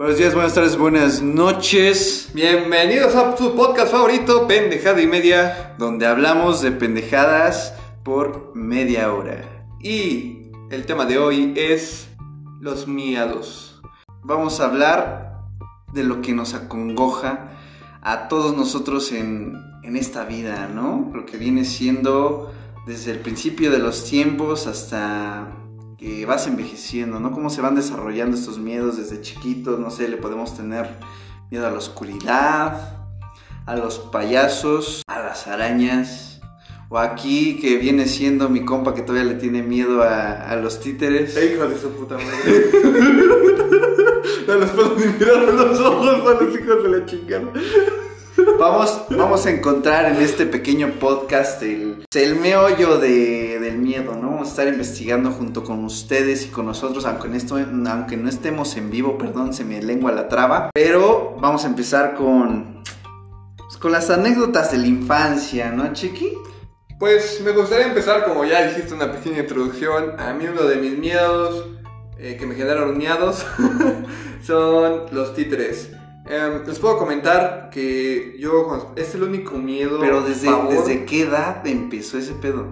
Buenos 0.00 0.16
días, 0.16 0.32
buenas 0.32 0.54
tardes, 0.54 0.78
buenas 0.78 1.20
noches. 1.20 2.30
Bienvenidos 2.32 3.14
a 3.14 3.36
su 3.36 3.54
podcast 3.54 3.92
favorito, 3.92 4.48
Pendejada 4.48 5.02
y 5.02 5.06
Media. 5.06 5.74
Donde 5.76 6.06
hablamos 6.06 6.62
de 6.62 6.72
pendejadas 6.72 7.74
por 8.02 8.52
media 8.56 9.12
hora. 9.12 9.66
Y 9.78 10.52
el 10.70 10.86
tema 10.86 11.04
de 11.04 11.18
hoy 11.18 11.52
es 11.54 12.08
los 12.62 12.88
miedos. 12.88 13.82
Vamos 14.22 14.60
a 14.60 14.68
hablar 14.68 15.42
de 15.92 16.02
lo 16.02 16.22
que 16.22 16.32
nos 16.32 16.54
acongoja 16.54 17.58
a 18.00 18.28
todos 18.28 18.56
nosotros 18.56 19.12
en, 19.12 19.62
en 19.82 19.98
esta 19.98 20.24
vida, 20.24 20.66
¿no? 20.74 21.10
Lo 21.12 21.26
que 21.26 21.36
viene 21.36 21.66
siendo 21.66 22.50
desde 22.86 23.10
el 23.10 23.18
principio 23.18 23.70
de 23.70 23.80
los 23.80 24.04
tiempos 24.04 24.66
hasta 24.66 25.59
que 26.00 26.24
vas 26.24 26.46
envejeciendo, 26.46 27.20
¿no? 27.20 27.30
Cómo 27.30 27.50
se 27.50 27.60
van 27.60 27.74
desarrollando 27.74 28.34
estos 28.34 28.58
miedos 28.58 28.96
desde 28.96 29.20
chiquitos, 29.20 29.78
no 29.78 29.90
sé, 29.90 30.08
le 30.08 30.16
podemos 30.16 30.56
tener 30.56 30.88
miedo 31.50 31.66
a 31.66 31.70
la 31.70 31.76
oscuridad, 31.76 32.96
a 33.66 33.76
los 33.76 33.98
payasos, 33.98 35.02
a 35.06 35.18
las 35.20 35.46
arañas, 35.46 36.40
o 36.88 36.98
aquí 36.98 37.58
que 37.60 37.76
viene 37.76 38.06
siendo 38.06 38.48
mi 38.48 38.64
compa 38.64 38.94
que 38.94 39.02
todavía 39.02 39.30
le 39.30 39.38
tiene 39.38 39.62
miedo 39.62 40.02
a, 40.02 40.56
los 40.56 40.80
títeres. 40.80 41.36
hijo 41.36 41.68
de 41.68 41.78
su 41.78 41.90
puta 41.90 42.16
madre. 42.16 42.70
no 44.48 44.54
los 44.54 44.70
puedo 44.70 44.96
ni 44.96 45.04
mirar 45.04 45.52
los 45.52 45.80
ojos 45.80 46.08
a 46.08 46.42
los 46.42 46.58
hijos 46.58 46.82
de 46.82 46.88
la 46.88 47.04
chingada. 47.04 47.52
Vamos, 48.58 49.02
vamos 49.10 49.46
a 49.46 49.50
encontrar 49.50 50.06
en 50.12 50.20
este 50.20 50.46
pequeño 50.46 50.92
podcast 51.00 51.62
el, 51.62 52.04
el 52.14 52.36
meollo 52.36 52.98
de, 52.98 53.58
del 53.58 53.78
miedo, 53.78 54.14
¿no? 54.14 54.30
Vamos 54.30 54.48
a 54.48 54.50
estar 54.50 54.68
investigando 54.68 55.30
junto 55.30 55.64
con 55.64 55.84
ustedes 55.84 56.46
y 56.46 56.48
con 56.48 56.66
nosotros, 56.66 57.06
aunque, 57.06 57.28
en 57.28 57.34
esto, 57.34 57.56
aunque 57.56 58.16
no 58.16 58.28
estemos 58.28 58.76
en 58.76 58.90
vivo, 58.90 59.18
perdón, 59.18 59.52
se 59.52 59.64
me 59.64 59.82
lengua 59.82 60.12
la 60.12 60.28
traba. 60.28 60.70
Pero 60.74 61.36
vamos 61.40 61.64
a 61.64 61.68
empezar 61.68 62.14
con, 62.14 62.82
pues, 63.56 63.76
con 63.78 63.92
las 63.92 64.10
anécdotas 64.10 64.70
de 64.72 64.78
la 64.78 64.86
infancia, 64.86 65.70
¿no, 65.70 65.92
Chiqui? 65.92 66.34
Pues 66.98 67.40
me 67.42 67.52
gustaría 67.52 67.86
empezar, 67.86 68.24
como 68.24 68.44
ya 68.44 68.66
dijiste 68.66 68.92
una 68.94 69.10
pequeña 69.10 69.40
introducción, 69.40 70.20
a 70.20 70.34
mí 70.34 70.46
uno 70.46 70.64
de 70.64 70.76
mis 70.76 70.98
miedos 70.98 71.66
eh, 72.18 72.36
que 72.38 72.46
me 72.46 72.54
generaron 72.54 72.98
miedos 72.98 73.46
son 74.46 75.04
los 75.12 75.34
títeres. 75.34 75.92
Em, 76.30 76.64
les 76.64 76.78
puedo 76.78 76.96
comentar 76.96 77.70
que 77.72 78.36
yo 78.38 78.92
es 78.94 79.16
el 79.16 79.24
único 79.24 79.58
miedo. 79.58 79.98
Pero 80.00 80.22
desde, 80.22 80.48
desde 80.68 81.04
qué 81.04 81.22
edad 81.22 81.66
empezó 81.66 82.18
ese 82.18 82.34
pedo? 82.34 82.66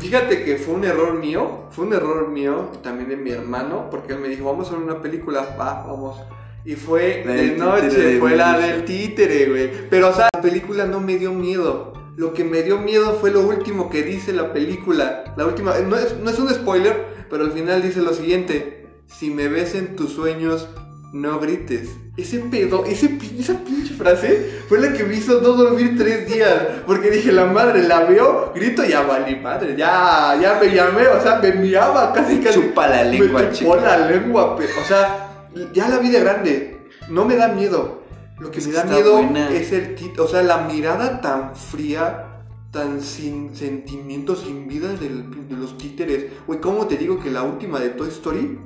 Fíjate 0.00 0.42
que 0.42 0.56
fue 0.56 0.74
un 0.74 0.84
error 0.84 1.14
mío, 1.20 1.68
fue 1.70 1.84
un 1.84 1.92
error 1.92 2.28
mío 2.28 2.70
también 2.82 3.10
de 3.10 3.16
mi 3.16 3.30
hermano, 3.30 3.88
porque 3.88 4.14
él 4.14 4.18
me 4.18 4.28
dijo, 4.28 4.44
vamos 4.46 4.68
a 4.68 4.72
ver 4.72 4.80
una 4.80 5.00
película, 5.00 5.54
va, 5.60 5.84
vamos. 5.86 6.18
Y 6.64 6.74
fue 6.74 7.22
de 7.24 7.56
noche, 7.56 8.18
fue 8.18 8.34
la 8.34 8.58
del 8.58 8.84
títere, 8.84 9.46
güey. 9.46 9.88
Pero, 9.88 10.08
o 10.08 10.12
sea, 10.12 10.28
la 10.34 10.42
película 10.42 10.86
no 10.86 10.98
me 10.98 11.16
dio 11.16 11.32
miedo. 11.32 11.92
Lo 12.16 12.32
que 12.34 12.42
me 12.42 12.62
dio 12.62 12.78
miedo 12.78 13.16
fue 13.20 13.30
lo 13.30 13.42
último 13.42 13.90
que 13.90 14.02
dice 14.02 14.32
la 14.32 14.52
película. 14.52 15.34
La 15.36 15.46
última, 15.46 15.78
no 15.78 15.96
es, 15.96 16.16
no 16.18 16.30
es 16.30 16.38
un 16.40 16.48
spoiler, 16.48 17.26
pero 17.30 17.44
al 17.44 17.52
final 17.52 17.80
dice 17.80 18.00
lo 18.00 18.12
siguiente. 18.12 18.88
Si 19.06 19.30
me 19.30 19.46
ves 19.46 19.76
en 19.76 19.94
tus 19.94 20.12
sueños, 20.12 20.68
no 21.14 21.38
grites. 21.38 21.90
Ese 22.16 22.40
pedo, 22.40 22.84
ese, 22.84 23.18
esa 23.38 23.54
pinche 23.54 23.94
frase 23.94 24.62
fue 24.68 24.80
la 24.80 24.92
que 24.92 25.04
me 25.04 25.14
hizo 25.14 25.40
no 25.40 25.50
dormir 25.50 25.94
tres 25.96 26.26
días. 26.26 26.54
Porque 26.86 27.08
dije, 27.08 27.30
la 27.30 27.46
madre, 27.46 27.84
la 27.84 28.00
veo, 28.00 28.52
grito, 28.52 28.84
ya 28.84 29.02
vale 29.02 29.36
madre, 29.36 29.76
ya, 29.76 30.36
ya 30.40 30.58
me 30.60 30.74
llamé, 30.74 31.06
o 31.06 31.22
sea, 31.22 31.38
me 31.38 31.52
miaba 31.52 32.12
casi 32.12 32.38
casi. 32.40 32.60
Chupa 32.60 32.88
la 32.88 33.04
lengua, 33.04 33.42
Me 33.42 33.52
chupó 33.52 33.76
la 33.76 33.98
lengua, 34.10 34.56
o 34.56 34.84
sea, 34.86 35.46
ya 35.72 35.88
la 35.88 35.98
vi 35.98 36.10
de 36.10 36.20
grande. 36.20 36.78
No 37.08 37.24
me 37.24 37.36
da 37.36 37.48
miedo. 37.48 38.02
Lo 38.40 38.50
que 38.50 38.60
me 38.60 38.72
da 38.72 38.82
miedo 38.82 39.20
es 39.52 39.70
el 39.70 39.96
o 40.18 40.26
sea, 40.26 40.42
la 40.42 40.58
mirada 40.66 41.20
tan 41.20 41.54
fría, 41.54 42.42
tan 42.72 43.00
sin 43.00 43.54
sentimientos, 43.54 44.40
sin 44.40 44.66
vida 44.66 44.88
de 44.88 45.56
los 45.56 45.78
títeres. 45.78 46.26
Güey, 46.48 46.60
¿cómo 46.60 46.88
te 46.88 46.96
digo 46.96 47.20
que 47.20 47.30
la 47.30 47.44
última 47.44 47.78
de 47.78 47.90
Toy 47.90 48.08
Story 48.08 48.58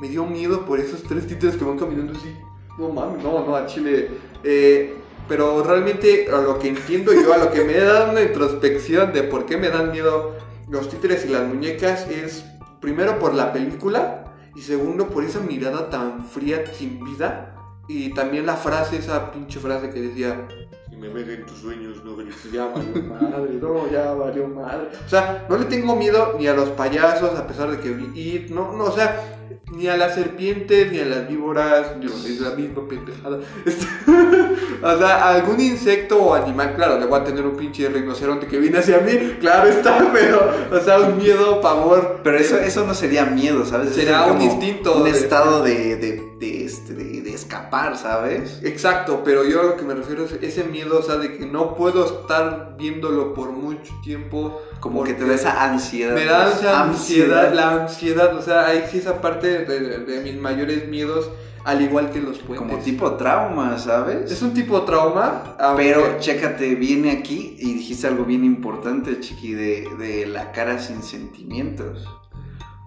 me 0.00 0.08
dio 0.08 0.24
miedo 0.24 0.64
por 0.64 0.80
esos 0.80 1.02
tres 1.02 1.26
títeres 1.26 1.56
que 1.56 1.64
van 1.64 1.78
caminando 1.78 2.12
así. 2.18 2.34
No 2.78 2.88
mames, 2.88 3.22
no, 3.22 3.44
no, 3.44 3.54
a 3.54 3.66
Chile. 3.66 4.08
Eh, 4.42 4.94
pero 5.28 5.62
realmente 5.62 6.28
a 6.32 6.40
lo 6.40 6.58
que 6.58 6.68
entiendo 6.68 7.12
yo, 7.12 7.32
a 7.32 7.38
lo 7.38 7.52
que 7.52 7.62
me 7.62 7.74
da 7.74 8.10
una 8.10 8.22
introspección 8.22 9.12
de 9.12 9.22
por 9.22 9.46
qué 9.46 9.56
me 9.56 9.68
dan 9.68 9.92
miedo 9.92 10.34
los 10.68 10.88
títeres 10.88 11.24
y 11.24 11.28
las 11.28 11.46
muñecas 11.46 12.08
es 12.08 12.44
primero 12.80 13.18
por 13.18 13.34
la 13.34 13.52
película 13.52 14.24
y 14.56 14.62
segundo 14.62 15.08
por 15.08 15.22
esa 15.24 15.40
mirada 15.40 15.90
tan 15.90 16.24
fría, 16.24 16.64
sin 16.72 17.04
vida. 17.04 17.54
Y 17.86 18.14
también 18.14 18.46
la 18.46 18.56
frase, 18.56 18.96
esa 18.96 19.32
pinche 19.32 19.58
frase 19.58 19.90
que 19.90 20.00
decía, 20.00 20.48
si 20.88 20.96
me 20.96 21.08
ves 21.08 21.28
en 21.28 21.46
tus 21.46 21.58
sueños, 21.58 22.04
no 22.04 22.16
grites, 22.16 22.50
ya 22.52 22.66
valió 22.66 23.02
madre, 23.02 23.54
no, 23.60 23.90
ya 23.90 24.12
valió 24.12 24.48
madre. 24.48 24.88
O 25.04 25.08
sea, 25.08 25.46
no 25.48 25.56
le 25.56 25.66
tengo 25.66 25.96
miedo 25.96 26.36
ni 26.38 26.46
a 26.46 26.54
los 26.54 26.70
payasos, 26.70 27.38
a 27.38 27.46
pesar 27.46 27.70
de 27.70 27.80
que 27.80 27.90
vi 27.90 28.46
no, 28.50 28.72
no, 28.72 28.84
o 28.84 28.92
sea, 28.92 29.39
ni 29.72 29.86
a 29.86 29.96
las 29.96 30.14
serpientes, 30.14 30.90
ni 30.90 30.98
a 30.98 31.04
las 31.04 31.28
víboras, 31.28 32.00
digo, 32.00 32.14
es 32.14 32.40
la 32.40 32.50
misma 32.50 32.86
pendejada. 32.88 33.38
o 34.82 34.98
sea, 34.98 35.28
algún 35.28 35.60
insecto 35.60 36.22
o 36.22 36.34
animal, 36.34 36.74
claro, 36.74 36.98
le 36.98 37.06
voy 37.06 37.20
a 37.20 37.24
tener 37.24 37.46
un 37.46 37.56
pinche 37.56 37.88
rinoceronte 37.88 38.46
que 38.46 38.58
viene 38.58 38.78
hacia 38.78 38.98
mí, 38.98 39.36
claro 39.40 39.68
está, 39.68 40.10
pero, 40.12 40.50
o 40.72 40.80
sea, 40.80 41.00
un 41.00 41.18
miedo, 41.18 41.60
pavor. 41.60 42.20
Pero 42.22 42.38
eso, 42.38 42.58
eso 42.58 42.84
no 42.84 42.94
sería 42.94 43.24
miedo, 43.24 43.64
¿sabes? 43.64 43.94
Será 43.94 44.26
un 44.26 44.40
instinto. 44.40 45.00
Un 45.00 45.06
estado 45.06 45.62
de, 45.62 45.96
de, 45.96 46.22
de, 46.38 46.64
este, 46.64 46.94
de, 46.94 47.22
de, 47.22 47.34
escapar, 47.34 47.96
¿sabes? 47.96 48.60
Exacto, 48.62 49.22
pero 49.24 49.44
yo 49.44 49.60
a 49.60 49.64
lo 49.64 49.76
que 49.76 49.82
me 49.82 49.94
refiero 49.94 50.24
es 50.24 50.32
ese 50.42 50.64
miedo, 50.64 50.98
o 50.98 51.02
sea, 51.02 51.16
de 51.16 51.36
que 51.36 51.46
no 51.46 51.74
puedo 51.74 52.04
estar 52.04 52.76
viéndolo 52.78 53.34
por 53.34 53.50
mucho 53.50 53.92
tiempo 54.02 54.60
como 54.80 55.04
que 55.04 55.14
te 55.14 55.26
da 55.26 55.34
esa 55.34 55.64
ansiedad. 55.64 56.14
Me 56.14 56.24
da 56.24 56.50
esa 56.50 56.82
ansiedad, 56.82 57.52
la 57.52 57.82
ansiedad, 57.82 58.36
o 58.36 58.42
sea, 58.42 58.66
hay 58.66 58.84
esa 58.92 59.20
parte 59.20 59.64
de, 59.64 60.20
mis 60.22 60.36
mayores 60.36 60.88
miedos, 60.88 61.30
al 61.64 61.82
igual 61.82 62.10
que 62.10 62.20
los 62.20 62.38
puentes. 62.38 62.66
Como 62.66 62.82
tipo 62.82 63.12
trauma, 63.12 63.78
¿sabes? 63.78 64.30
Es 64.30 64.42
un 64.42 64.54
tipo 64.54 64.82
trauma. 64.82 65.56
Pero 65.76 66.18
chécate, 66.18 66.74
viene 66.74 67.12
aquí 67.12 67.56
y 67.58 67.74
dijiste 67.74 68.06
algo 68.06 68.24
bien 68.24 68.44
importante, 68.44 69.20
chiqui, 69.20 69.52
de, 69.52 69.86
de 69.98 70.26
la 70.26 70.52
cara 70.52 70.78
sin 70.78 71.02
sentimientos. 71.02 72.08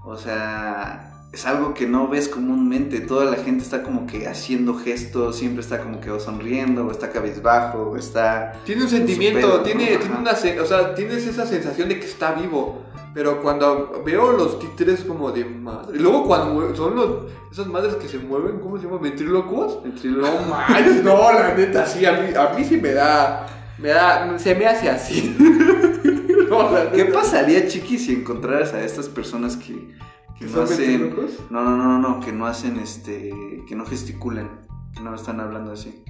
O 0.05 0.17
sea, 0.17 1.12
es 1.33 1.47
algo 1.47 1.73
que 1.73 1.87
no 1.87 2.07
ves 2.07 2.29
comúnmente. 2.29 2.99
Toda 3.01 3.25
la 3.25 3.37
gente 3.37 3.63
está 3.63 3.81
como 3.81 4.05
que 4.05 4.27
haciendo 4.27 4.75
gestos, 4.75 5.35
siempre 5.35 5.61
está 5.61 5.79
como 5.81 5.99
que 5.99 6.11
o 6.11 6.19
sonriendo, 6.19 6.85
o 6.85 6.91
está 6.91 7.11
cabizbajo, 7.11 7.89
o 7.89 7.97
está. 7.97 8.53
Tiene 8.65 8.83
un 8.83 8.89
sentimiento, 8.89 9.61
tiene, 9.61 9.97
tiene 9.97 10.15
una. 10.15 10.31
O 10.31 10.65
sea, 10.65 10.93
tienes 10.93 11.25
esa 11.25 11.47
sensación 11.47 11.89
de 11.89 11.99
que 11.99 12.05
está 12.05 12.33
vivo. 12.33 12.83
Pero 13.15 13.41
cuando 13.41 14.03
veo 14.05 14.31
los 14.31 14.59
títeres 14.59 15.01
como 15.01 15.31
de 15.31 15.43
madre. 15.43 15.97
Y 15.97 15.99
luego 16.01 16.25
cuando 16.25 16.75
son 16.75 16.95
los, 16.95 17.09
esas 17.51 17.65
madres 17.65 17.95
que 17.95 18.07
se 18.07 18.19
mueven, 18.19 18.59
¿cómo 18.59 18.77
se 18.77 18.85
llaman? 18.85 19.01
¿Ventrílocos? 19.01 19.79
No 20.03 20.39
manches, 20.49 21.03
no, 21.03 21.31
la 21.31 21.55
neta, 21.55 21.85
sí, 21.87 22.05
a 22.05 22.13
mí, 22.13 22.33
a 22.35 22.53
mí 22.55 22.63
sí 22.63 22.77
me 22.77 22.93
da. 22.93 23.47
Me 23.79 23.89
da. 23.89 24.37
Se 24.37 24.53
me 24.53 24.67
hace 24.67 24.87
así. 24.87 25.35
¿Qué 26.95 27.05
pasaría, 27.05 27.67
Chiqui, 27.67 27.97
si 27.97 28.13
encontraras 28.13 28.73
a 28.73 28.83
estas 28.83 29.09
personas 29.09 29.57
que 29.57 29.95
que 30.43 30.55
no 30.55 30.61
hacen. 30.63 31.15
No, 31.49 31.63
no, 31.63 31.77
no, 31.77 31.99
no, 31.99 32.19
que 32.19 32.31
no 32.31 32.45
hacen 32.45 32.79
este. 32.79 33.33
que 33.67 33.75
no 33.75 33.85
gesticulen, 33.85 34.49
que 34.93 35.01
no 35.01 35.15
están 35.15 35.39
hablando 35.39 35.71
así. 35.71 36.03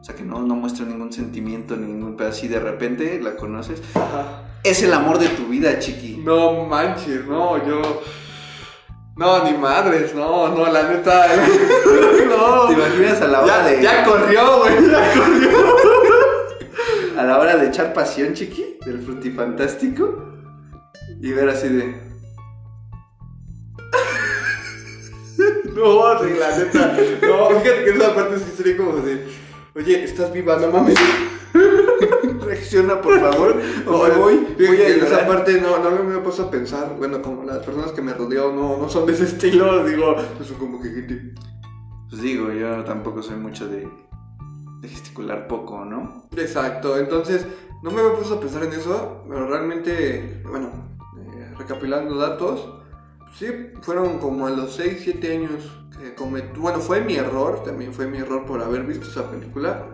O 0.00 0.04
sea, 0.04 0.16
que 0.16 0.24
no, 0.24 0.42
no 0.42 0.56
muestran 0.56 0.88
ningún 0.88 1.12
sentimiento, 1.12 1.76
ningún 1.76 2.16
pedo 2.16 2.30
así 2.30 2.48
de 2.48 2.58
repente, 2.58 3.20
la 3.22 3.36
conoces. 3.36 3.80
Es 4.64 4.82
el 4.82 4.92
amor 4.92 5.18
de 5.18 5.28
tu 5.28 5.46
vida, 5.46 5.78
chiqui. 5.78 6.16
No 6.16 6.64
manches, 6.64 7.24
no, 7.26 7.64
yo. 7.64 8.02
No, 9.14 9.44
ni 9.44 9.56
madres, 9.56 10.14
no, 10.14 10.48
no, 10.48 10.66
la 10.66 10.88
neta. 10.88 11.26
no. 12.28 12.66
¿Te 12.66 12.72
imaginas 12.72 13.20
a 13.20 13.28
la 13.28 13.42
hora 13.42 13.64
de. 13.64 13.82
Ya 13.82 14.04
corrió, 14.04 14.58
güey, 14.58 14.90
ya 14.90 15.12
corrió. 15.14 15.50
a 17.18 17.22
la 17.22 17.38
hora 17.38 17.56
de 17.56 17.68
echar 17.68 17.92
pasión, 17.92 18.34
chiqui, 18.34 18.78
del 18.84 19.02
frutifantástico. 19.02 20.32
Y 21.20 21.30
ver 21.32 21.48
así 21.48 21.68
de. 21.68 22.11
No, 25.74 26.18
sí, 26.22 26.34
la 26.38 26.58
neta. 26.58 26.96
No, 27.22 27.60
fíjate 27.60 27.84
que 27.84 27.90
esa 27.90 28.14
parte 28.14 28.38
sí 28.38 28.52
sería 28.56 28.76
como 28.76 28.96
de. 28.96 29.26
Oye, 29.74 30.04
¿estás 30.04 30.32
viva? 30.32 30.56
No 30.56 30.70
mames. 30.70 30.94
Reacciona, 32.44 33.00
por 33.00 33.18
favor. 33.18 33.60
O 33.86 33.98
voy. 34.18 34.46
voy 34.58 34.76
a 34.76 34.88
esa 34.88 35.26
parte 35.26 35.60
no, 35.60 35.78
no 35.78 36.04
me 36.04 36.16
he 36.16 36.18
puesto 36.18 36.44
a 36.44 36.50
pensar. 36.50 36.94
Bueno, 36.98 37.22
como 37.22 37.44
las 37.44 37.64
personas 37.64 37.92
que 37.92 38.02
me 38.02 38.12
rodean 38.12 38.54
no, 38.54 38.76
no 38.76 38.88
son 38.88 39.06
de 39.06 39.12
ese 39.12 39.24
estilo, 39.24 39.84
digo, 39.84 40.16
pues 40.36 40.48
son 40.48 40.58
como 40.58 40.80
que 40.80 40.90
gente. 40.90 41.34
Pues 42.10 42.20
digo, 42.20 42.52
yo 42.52 42.84
tampoco 42.84 43.22
soy 43.22 43.36
mucho 43.36 43.66
de, 43.66 43.88
de 44.82 44.88
gesticular 44.88 45.48
poco, 45.48 45.84
¿no? 45.84 46.28
Exacto, 46.36 46.98
entonces 46.98 47.46
no 47.82 47.90
me 47.90 48.02
he 48.02 48.10
puesto 48.10 48.34
a 48.34 48.40
pensar 48.40 48.64
en 48.64 48.72
eso, 48.72 49.24
pero 49.26 49.48
realmente, 49.48 50.42
bueno, 50.44 50.70
eh, 51.18 51.54
recapitulando 51.56 52.16
datos 52.16 52.81
Sí, 53.38 53.46
fueron 53.80 54.18
como 54.18 54.46
a 54.46 54.50
los 54.50 54.74
6, 54.74 55.00
7 55.04 55.32
años 55.36 55.70
que 56.00 56.14
cometí. 56.14 56.58
Bueno, 56.60 56.80
fue 56.80 57.00
mi 57.00 57.14
error, 57.14 57.62
también 57.64 57.92
fue 57.92 58.06
mi 58.06 58.18
error 58.18 58.44
por 58.44 58.60
haber 58.62 58.82
visto 58.84 59.08
esa 59.08 59.30
película. 59.30 59.86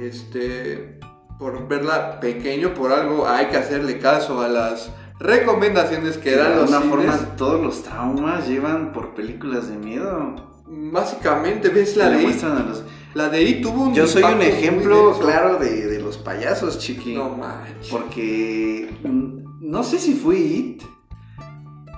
Este, 0.00 0.98
por 1.38 1.68
verla 1.68 2.20
pequeño, 2.20 2.74
por 2.74 2.92
algo 2.92 3.26
hay 3.28 3.46
que 3.46 3.56
hacerle 3.56 3.98
caso 3.98 4.40
a 4.40 4.48
las 4.48 4.90
recomendaciones 5.18 6.16
que 6.18 6.36
dan 6.36 6.56
los 6.56 6.70
De 6.70 6.76
una 6.76 6.80
cines. 6.82 6.90
forma, 7.16 7.36
todos 7.36 7.60
los 7.62 7.82
traumas 7.82 8.48
llevan 8.48 8.92
por 8.92 9.14
películas 9.14 9.68
de 9.68 9.76
miedo. 9.76 10.34
Básicamente, 10.66 11.68
ves 11.70 11.96
la 11.96 12.10
de 12.10 12.22
los- 12.22 12.84
La 13.14 13.28
de 13.30 13.42
I 13.42 13.60
tuvo 13.62 13.84
un 13.84 13.94
Yo 13.94 14.06
soy 14.06 14.22
un 14.22 14.42
ejemplo 14.42 15.18
claro 15.18 15.56
de, 15.58 15.86
de 15.86 15.98
los 16.00 16.18
payasos, 16.18 16.78
chiqui. 16.78 17.14
No 17.14 17.30
manches. 17.30 17.88
Porque 17.90 18.94
mm, 19.02 19.68
no 19.70 19.82
sé 19.82 19.98
si 19.98 20.14
fue 20.14 20.36
It, 20.38 20.82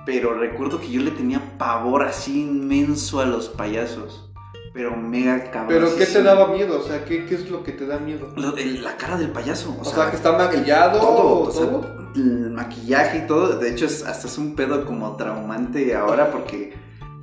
pero 0.07 0.35
recuerdo 0.35 0.81
que 0.81 0.91
yo 0.91 1.03
le 1.03 1.11
tenía 1.11 1.41
pavor 1.59 2.03
así 2.03 2.43
inmenso 2.43 3.21
a 3.21 3.27
los 3.27 3.49
payasos. 3.49 4.27
Pero 4.73 4.97
mega 4.97 5.51
cabrón. 5.51 5.69
Pero 5.69 5.97
¿qué 5.97 6.07
te 6.07 6.23
daba 6.23 6.47
miedo? 6.49 6.79
O 6.79 6.83
sea, 6.83 7.05
¿qué, 7.05 7.27
qué 7.27 7.35
es 7.35 7.51
lo 7.51 7.65
que 7.65 7.73
te 7.73 7.87
da 7.87 7.99
miedo? 7.99 8.29
la 8.37 8.97
cara 8.97 9.19
del 9.19 9.31
payaso. 9.31 9.77
O, 9.81 9.85
sea, 9.85 10.11
que 10.11 10.17
está 10.17 10.33
maquillado 10.33 11.01
todo, 11.01 11.23
o 11.23 11.49
o 11.49 11.51
sea, 11.51 11.67
todo. 11.67 11.87
el 12.15 12.51
maquillaje 12.51 13.19
y 13.19 13.27
todo. 13.27 13.59
De 13.59 13.71
hecho, 13.71 13.87
es, 13.87 14.05
hasta 14.05 14.29
es 14.29 14.39
un 14.39 14.55
pedo 14.55 14.85
como 14.85 15.17
traumante 15.17 15.95
ahora 15.97 16.31
porque 16.31 16.73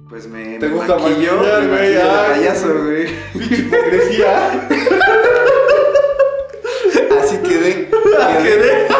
pues 0.09 0.27
me, 0.27 0.57
Te 0.57 0.67
me 0.67 0.75
gusta 0.75 0.97
maquillo, 0.97 1.37
maquillar, 1.37 1.61
me 1.61 1.67
güey, 1.67 1.95
maquillo 1.95 2.11
ay, 2.11 2.39
payaso, 2.39 2.67
güey. 2.83 3.07
hipocresía. 3.59 4.67
Así 7.21 7.37
quedé. 7.37 7.89
Quedé. 8.43 8.87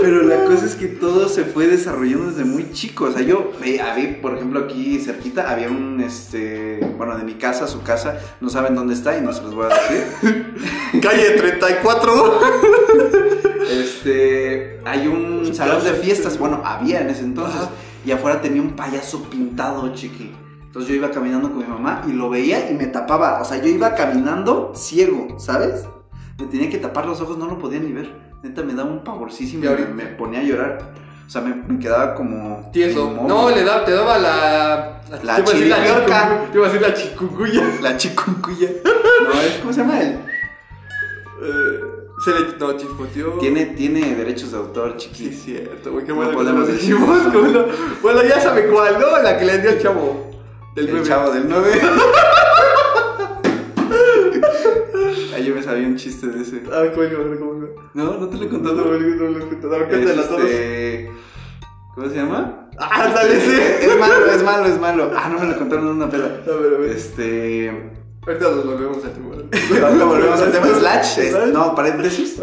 Pero 0.00 0.22
la 0.22 0.43
cosa 0.54 0.66
es 0.66 0.76
que 0.76 0.86
todo 0.86 1.28
se 1.28 1.44
fue 1.44 1.66
desarrollando 1.66 2.30
desde 2.30 2.44
muy 2.44 2.70
chico. 2.72 3.06
O 3.06 3.12
sea, 3.12 3.22
yo 3.22 3.52
había, 3.58 4.20
por 4.20 4.36
ejemplo, 4.36 4.60
aquí 4.60 4.98
cerquita 4.98 5.50
había 5.50 5.68
un, 5.68 6.00
este, 6.00 6.78
bueno, 6.96 7.16
de 7.16 7.24
mi 7.24 7.34
casa 7.34 7.64
a 7.64 7.68
su 7.68 7.82
casa, 7.82 8.18
no 8.40 8.48
saben 8.48 8.74
dónde 8.74 8.94
está 8.94 9.18
y 9.18 9.20
no 9.20 9.32
se 9.32 9.42
los 9.42 9.54
voy 9.54 9.66
a 9.66 9.74
decir. 9.74 11.00
Calle 11.02 11.30
34. 11.30 12.40
Este, 13.64 14.78
hay 14.84 15.06
un 15.08 15.54
salón 15.54 15.82
de 15.82 15.94
fiestas, 15.94 16.38
bueno, 16.38 16.60
había 16.64 17.00
en 17.00 17.08
ese 17.08 17.22
entonces, 17.22 17.62
Ajá. 17.62 17.70
y 18.04 18.12
afuera 18.12 18.40
tenía 18.42 18.60
un 18.60 18.76
payaso 18.76 19.22
pintado, 19.24 19.92
chiqui. 19.94 20.32
Entonces 20.60 20.90
yo 20.90 20.96
iba 20.96 21.10
caminando 21.10 21.48
con 21.50 21.58
mi 21.58 21.66
mamá 21.66 22.02
y 22.06 22.12
lo 22.12 22.28
veía 22.28 22.70
y 22.70 22.74
me 22.74 22.86
tapaba. 22.86 23.40
O 23.40 23.44
sea, 23.44 23.60
yo 23.62 23.68
iba 23.68 23.94
caminando 23.94 24.72
ciego, 24.76 25.38
¿sabes? 25.38 25.86
Me 26.38 26.46
tenía 26.46 26.68
que 26.68 26.76
tapar 26.76 27.06
los 27.06 27.22
ojos, 27.22 27.38
no 27.38 27.46
lo 27.46 27.58
podía 27.58 27.80
ni 27.80 27.92
ver. 27.92 28.33
Neta, 28.44 28.62
me 28.62 28.74
daba 28.74 28.90
un 28.90 29.02
pavorcísimo 29.02 29.64
¿Y 29.64 29.92
me, 29.94 30.04
ponía 30.04 30.40
a 30.40 30.42
llorar. 30.42 30.78
O 31.26 31.30
sea, 31.30 31.40
me, 31.40 31.54
me 31.54 31.78
quedaba 31.80 32.14
como... 32.14 32.68
Tieso. 32.72 33.10
No, 33.26 33.48
le 33.50 33.64
da, 33.64 33.84
te 33.84 33.92
daba 33.92 34.18
la. 34.18 35.00
La 35.22 35.36
te 35.36 35.40
iba 35.42 35.50
a 35.50 35.54
decir 35.54 35.54
chiripiorca. 35.74 36.28
chikungu- 36.28 36.50
Te 36.52 36.58
iba 36.58 36.66
a 36.66 36.70
decir 36.70 36.82
la 36.88 36.94
chikungunya. 36.94 37.62
La 37.82 37.96
chikungunya. 37.96 38.68
No, 39.24 39.40
es- 39.40 39.52
¿cómo 39.60 39.72
se 39.72 39.80
llama 39.80 40.00
él? 40.02 40.18
Eh, 41.42 41.80
se 42.24 42.30
le. 42.32 42.58
No, 42.58 42.76
chispoteó. 42.76 43.30
Tiene, 43.38 43.64
tiene 43.66 44.14
derechos 44.14 44.52
de 44.52 44.58
autor, 44.58 44.94
Sí, 44.98 45.08
chiqui. 45.10 45.28
es 45.30 45.42
cierto, 45.42 45.92
güey. 45.92 46.04
Qué 46.04 46.10
No 46.10 46.16
bueno 46.16 46.30
que 46.32 46.36
podemos 46.36 46.68
decir. 46.68 46.98
no. 46.98 47.64
Bueno, 48.02 48.22
ya 48.24 48.40
sabe 48.40 48.66
cuál, 48.66 48.98
¿no? 49.00 49.22
La 49.22 49.38
que 49.38 49.44
le 49.46 49.58
dio 49.58 49.70
el 49.70 49.80
chavo. 49.82 50.30
Del 50.76 50.86
El 50.86 50.90
nueve. 50.92 51.08
chavo 51.08 51.30
del 51.30 51.48
9. 51.48 51.70
Me 55.64 55.70
sabía 55.70 55.86
un 55.88 55.96
chiste 55.96 56.26
de 56.26 56.42
ese. 56.42 56.62
A 56.70 56.80
ver, 56.80 56.92
¿cómo 56.92 57.04
iba? 57.04 57.38
¿cómo 57.38 57.54
iba? 57.56 57.68
No, 57.94 58.18
no 58.18 58.28
te 58.28 58.36
lo 58.36 58.42
he 58.42 58.46
No, 58.46 58.50
contado. 58.50 58.74
no, 58.76 58.84
no, 58.84 58.98
no, 58.98 58.98
no, 58.98 59.30
no, 59.30 59.38
no, 59.38 59.48
cuéntala 59.88 60.28
todos. 60.28 60.40
Este, 60.44 61.10
¿Cómo 61.94 62.08
se 62.10 62.16
llama? 62.16 62.68
Ah, 62.78 63.08
dale, 63.14 63.40
sí. 63.40 63.56
Es 63.80 63.98
malo, 63.98 64.26
es 64.26 64.42
malo, 64.42 64.66
es 64.66 64.78
malo. 64.78 65.10
Ah, 65.16 65.30
no 65.30 65.38
me 65.38 65.46
lo 65.46 65.58
contaron 65.58 65.86
en 65.86 65.92
una 65.94 66.10
peda. 66.10 66.26
A 66.46 66.50
ver, 66.60 66.74
a 66.74 66.78
ver. 66.80 66.90
Este. 66.90 67.70
Ahorita 68.26 68.44
nos 68.50 68.66
volvemos 68.66 68.98
a 69.04 69.08
tema. 69.08 69.28
Ahorita 69.86 70.04
volvemos 70.04 70.40
al 70.42 70.52
tema 70.52 70.66
slash. 70.66 71.18
no, 71.52 71.74
paréntesis. 71.74 72.38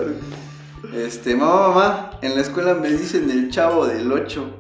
Este, 0.96 1.36
mamá, 1.36 1.68
mamá, 1.68 2.12
en 2.24 2.34
la 2.34 2.42
escuela 2.42 2.74
me 2.74 2.90
dicen 2.90 3.30
el 3.30 3.52
chavo 3.52 3.86
del 3.86 4.12
8. 4.12 4.58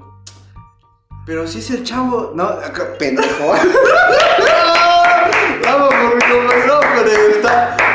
Pero 1.26 1.48
si 1.48 1.60
es 1.60 1.72
el 1.72 1.84
chavo. 1.84 2.34
No, 2.36 2.44
acá, 2.44 2.96
pendejo. 3.00 3.54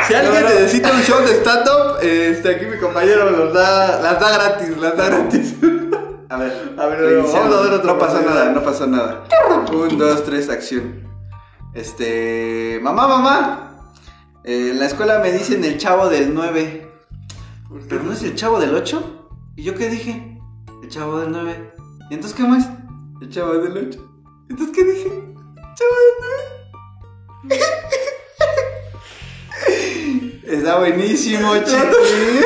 Si 0.06 0.14
alguien 0.14 0.34
No, 0.34 0.40
no. 0.40 0.48
necesita 0.48 0.92
un 0.92 1.00
show 1.02 1.20
de 1.24 1.32
stand-up, 1.34 1.98
este, 2.02 2.50
aquí 2.54 2.66
mi 2.66 2.78
compañero 2.78 3.28
los 3.30 3.52
da, 3.52 4.00
las 4.00 4.20
da 4.20 4.30
gratis, 4.38 4.76
las 4.78 4.96
da 4.96 5.06
gratis. 5.08 5.54
A 6.28 6.36
ver, 6.38 6.74
A 6.76 6.86
ver, 6.86 6.98
reiniciamos. 7.00 7.50
vamos 7.50 7.56
a 7.56 7.62
ver 7.62 7.72
otro 7.74 7.92
No 7.92 7.98
pasó 8.00 8.14
partido. 8.14 8.34
nada, 8.34 8.50
no 8.52 8.62
pasó 8.64 8.86
nada. 8.88 9.24
Un, 9.72 9.96
dos, 9.96 10.24
tres, 10.24 10.48
acción. 10.50 11.04
Este. 11.72 12.80
Mamá, 12.82 13.06
mamá. 13.06 13.82
eh, 14.42 14.70
en 14.72 14.78
la 14.80 14.86
escuela 14.86 15.20
me 15.20 15.30
dicen 15.32 15.62
el 15.64 15.78
chavo 15.78 16.08
del 16.08 16.34
9. 16.34 16.90
¿Pero 17.88 18.02
no 18.02 18.12
es 18.12 18.22
el 18.24 18.34
chavo 18.34 18.58
del 18.58 18.74
8? 18.74 19.28
¿Y 19.56 19.62
yo 19.62 19.74
qué 19.76 19.88
dije? 19.88 20.40
El 20.82 20.88
chavo 20.88 21.20
del 21.20 21.30
9. 21.30 21.72
¿Y 22.10 22.14
entonces 22.14 22.36
qué 22.36 22.42
más? 22.44 22.68
El 23.20 23.30
chavo 23.30 23.54
del 23.58 23.76
8. 23.88 23.98
¿Entonces 24.50 24.74
qué 24.76 24.84
dije? 24.84 25.08
Chavo 25.08 25.94
del 25.94 26.16
9. 26.20 26.55
Está 30.46 30.78
buenísimo, 30.78 31.56
chiqui. 31.58 32.40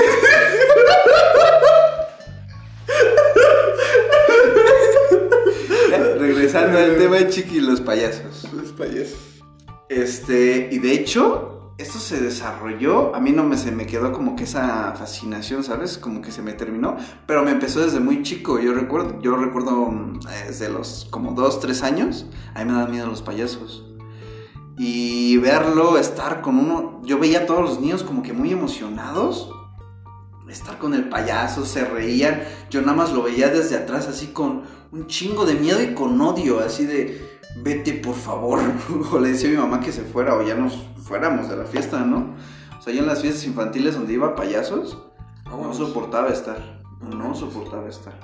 Regresando 6.19 6.79
al 6.79 6.97
tema 6.97 7.17
de 7.17 7.29
chiqui 7.29 7.59
y 7.59 7.61
los 7.61 7.81
payasos. 7.81 8.47
Los 8.53 8.73
payasos. 8.73 9.19
Este, 9.89 10.69
y 10.71 10.79
de 10.79 10.93
hecho, 10.93 11.75
esto 11.81 11.99
se 11.99 12.21
desarrolló, 12.21 13.15
a 13.15 13.21
mí 13.21 13.33
no 13.33 13.43
me, 13.45 13.57
se 13.57 13.73
me 13.73 13.87
quedó 13.87 14.13
como 14.13 14.37
que 14.37 14.45
esa 14.45 14.95
fascinación, 14.95 15.65
¿sabes? 15.65 15.99
Como 15.99 16.23
que 16.23 16.31
se 16.31 16.43
me 16.43 16.53
terminó, 16.53 16.97
pero 17.27 17.43
me 17.43 17.51
empezó 17.51 17.81
desde 17.81 18.01
muy 18.01 18.23
chico, 18.23 18.61
yo 18.61 18.73
recuerdo, 18.73 19.21
yo 19.21 19.37
recuerdo 19.37 19.87
mm, 19.87 20.21
desde 20.47 20.69
los 20.69 21.09
como 21.11 21.33
dos, 21.33 21.59
tres 21.59 21.83
años, 21.83 22.27
a 22.55 22.65
mí 22.65 22.71
me 22.71 22.79
dan 22.79 22.91
miedo 22.91 23.07
los 23.07 23.23
payasos. 23.23 23.90
Y 24.83 25.37
verlo, 25.37 25.99
estar 25.99 26.41
con 26.41 26.59
uno, 26.59 27.03
yo 27.05 27.19
veía 27.19 27.41
a 27.41 27.47
todos 27.47 27.61
los 27.61 27.81
niños 27.83 28.03
como 28.03 28.23
que 28.23 28.33
muy 28.33 28.51
emocionados, 28.51 29.53
estar 30.49 30.79
con 30.79 30.95
el 30.95 31.11
payaso, 31.11 31.67
se 31.67 31.85
reían, 31.85 32.41
yo 32.71 32.81
nada 32.81 32.95
más 32.95 33.13
lo 33.13 33.23
veía 33.23 33.51
desde 33.51 33.77
atrás 33.77 34.09
así 34.09 34.29
con 34.29 34.63
un 34.91 35.07
chingo 35.07 35.45
de 35.45 35.53
miedo 35.53 35.83
y 35.83 35.93
con 35.93 36.19
odio, 36.19 36.61
así 36.61 36.87
de, 36.87 37.39
vete 37.63 37.93
por 37.93 38.15
favor. 38.15 38.59
O 39.13 39.19
le 39.19 39.33
decía 39.33 39.51
a 39.51 39.53
mi 39.53 39.59
mamá 39.59 39.81
que 39.81 39.93
se 39.93 40.01
fuera 40.01 40.35
o 40.35 40.43
ya 40.43 40.55
nos 40.55 40.79
fuéramos 41.05 41.51
de 41.51 41.59
la 41.59 41.67
fiesta, 41.67 42.01
¿no? 42.01 42.35
O 42.79 42.83
sea, 42.83 42.95
yo 42.95 43.01
en 43.01 43.07
las 43.07 43.21
fiestas 43.21 43.45
infantiles 43.45 43.97
donde 43.97 44.15
iba 44.15 44.35
payasos, 44.35 44.97
no 45.45 45.75
soportaba 45.75 46.31
estar. 46.31 46.81
No 47.03 47.35
soportaba 47.35 47.87
estar. 47.87 48.19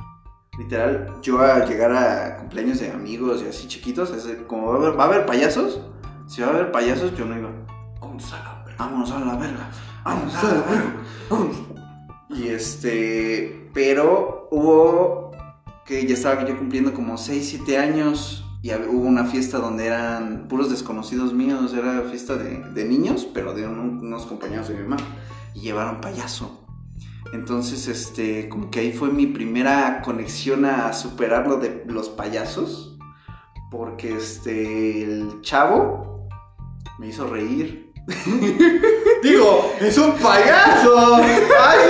Literal, 0.58 1.18
yo 1.20 1.38
al 1.38 1.68
llegar 1.68 1.92
a 1.92 2.38
cumpleaños 2.38 2.80
de 2.80 2.90
amigos 2.90 3.42
y 3.42 3.48
así 3.48 3.68
chiquitos, 3.68 4.10
es 4.12 4.26
como 4.46 4.68
va 4.68 4.76
a, 4.76 4.78
haber, 4.78 4.98
va 4.98 5.04
a 5.04 5.06
haber 5.08 5.26
payasos, 5.26 5.82
si 6.26 6.42
va 6.42 6.48
a 6.48 6.50
haber 6.50 6.72
payasos, 6.72 7.16
yo 7.16 7.24
no 7.24 7.36
iba. 7.38 7.50
Vamos 8.00 8.32
a 8.32 8.38
la 8.42 8.64
verga. 8.64 8.84
Vámonos 8.84 9.10
a 9.12 9.18
la 9.20 9.36
verga. 9.36 9.70
Vámonos 10.04 10.34
a 10.34 10.42
la 10.44 10.60
verga. 10.62 10.94
Y 12.30 12.48
este, 12.48 13.70
pero 13.72 14.48
hubo 14.50 15.30
que 15.84 16.06
ya 16.06 16.14
estaba 16.14 16.44
yo 16.44 16.58
cumpliendo 16.58 16.92
como 16.92 17.16
6, 17.16 17.48
7 17.48 17.78
años 17.78 18.44
y 18.62 18.72
hubo 18.72 19.06
una 19.06 19.24
fiesta 19.24 19.58
donde 19.58 19.86
eran 19.86 20.46
puros 20.48 20.68
desconocidos 20.70 21.32
míos, 21.32 21.72
era 21.72 22.02
fiesta 22.02 22.36
de, 22.36 22.58
de 22.74 22.84
niños, 22.84 23.26
pero 23.32 23.54
de 23.54 23.66
un- 23.66 23.98
unos 24.04 24.26
compañeros 24.26 24.68
de 24.68 24.74
mi 24.74 24.82
mamá 24.82 24.96
y 25.54 25.60
llevaron 25.60 26.00
payaso. 26.00 26.64
Entonces, 27.32 27.86
este, 27.88 28.48
como 28.48 28.70
que 28.70 28.80
ahí 28.80 28.92
fue 28.92 29.10
mi 29.10 29.26
primera 29.26 30.02
conexión 30.02 30.64
a 30.64 30.92
superar 30.92 31.46
lo 31.46 31.56
de 31.58 31.84
los 31.86 32.08
payasos, 32.08 32.96
porque 33.70 34.14
este, 34.16 35.02
el 35.04 35.40
chavo 35.42 36.05
me 36.98 37.08
hizo 37.08 37.26
reír. 37.26 37.86
Digo, 39.22 39.74
es 39.80 39.98
un 39.98 40.12
payaso. 40.12 41.16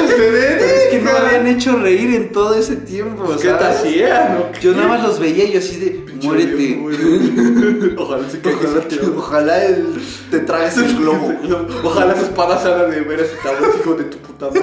Se 0.08 0.30
ve. 0.30 0.56
Pero 0.58 0.64
es 0.64 0.88
que 0.90 0.98
no 1.00 1.12
me 1.12 1.18
habían 1.18 1.46
hecho 1.46 1.76
reír 1.76 2.14
en 2.14 2.32
todo 2.32 2.54
ese 2.54 2.76
tiempo. 2.76 3.24
¿Qué 3.36 3.48
te 3.50 3.58
¿sabes? 3.58 3.78
hacía? 3.80 4.28
no? 4.52 4.58
Yo 4.60 4.72
nada 4.72 4.88
más 4.88 5.02
los 5.02 5.18
veía 5.20 5.44
y 5.44 5.52
yo 5.52 5.58
así 5.58 5.76
de, 5.76 6.14
muérete. 6.22 7.94
Ojalá 7.98 8.30
se 8.30 8.40
caiga 8.40 8.58
Ojalá, 8.62 8.88
tío. 8.88 9.14
ojalá 9.18 9.64
el- 9.66 10.02
te 10.30 10.38
traes 10.40 10.76
el 10.78 10.96
globo. 10.96 11.34
Ojalá 11.84 12.16
su 12.16 12.22
espada 12.24 12.58
sana 12.62 12.84
de 12.84 13.00
ver 13.02 13.20
ese 13.20 13.36
cabrón, 13.42 13.70
hijo 13.78 13.94
de 13.94 14.04
tu 14.04 14.16
puta 14.18 14.46
madre. 14.46 14.62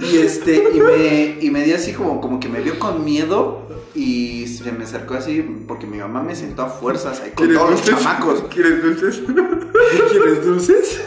Y 0.00 0.18
este, 0.18 0.64
y 0.74 0.80
me, 0.80 1.38
y 1.40 1.50
me 1.50 1.62
dio 1.64 1.76
así 1.76 1.92
como, 1.92 2.20
como 2.20 2.38
que 2.40 2.48
me 2.48 2.60
vio 2.60 2.78
con 2.78 3.04
miedo 3.04 3.62
y 3.94 4.46
se 4.46 4.70
me 4.72 4.84
acercó 4.84 5.14
así 5.14 5.42
porque 5.66 5.86
mi 5.86 5.98
mamá 5.98 6.22
me 6.22 6.36
sentó 6.36 6.62
a 6.62 6.66
fuerzas 6.68 7.20
ahí 7.20 7.30
con 7.32 7.46
¿Quieres 7.46 7.58
todos 7.58 7.70
los 7.72 7.80
dulces? 7.84 8.04
chamacos. 8.04 8.44
¿Quieres 8.52 8.82
dulces? 8.82 9.22
¿Quieres 10.10 10.44
dulces? 10.44 11.00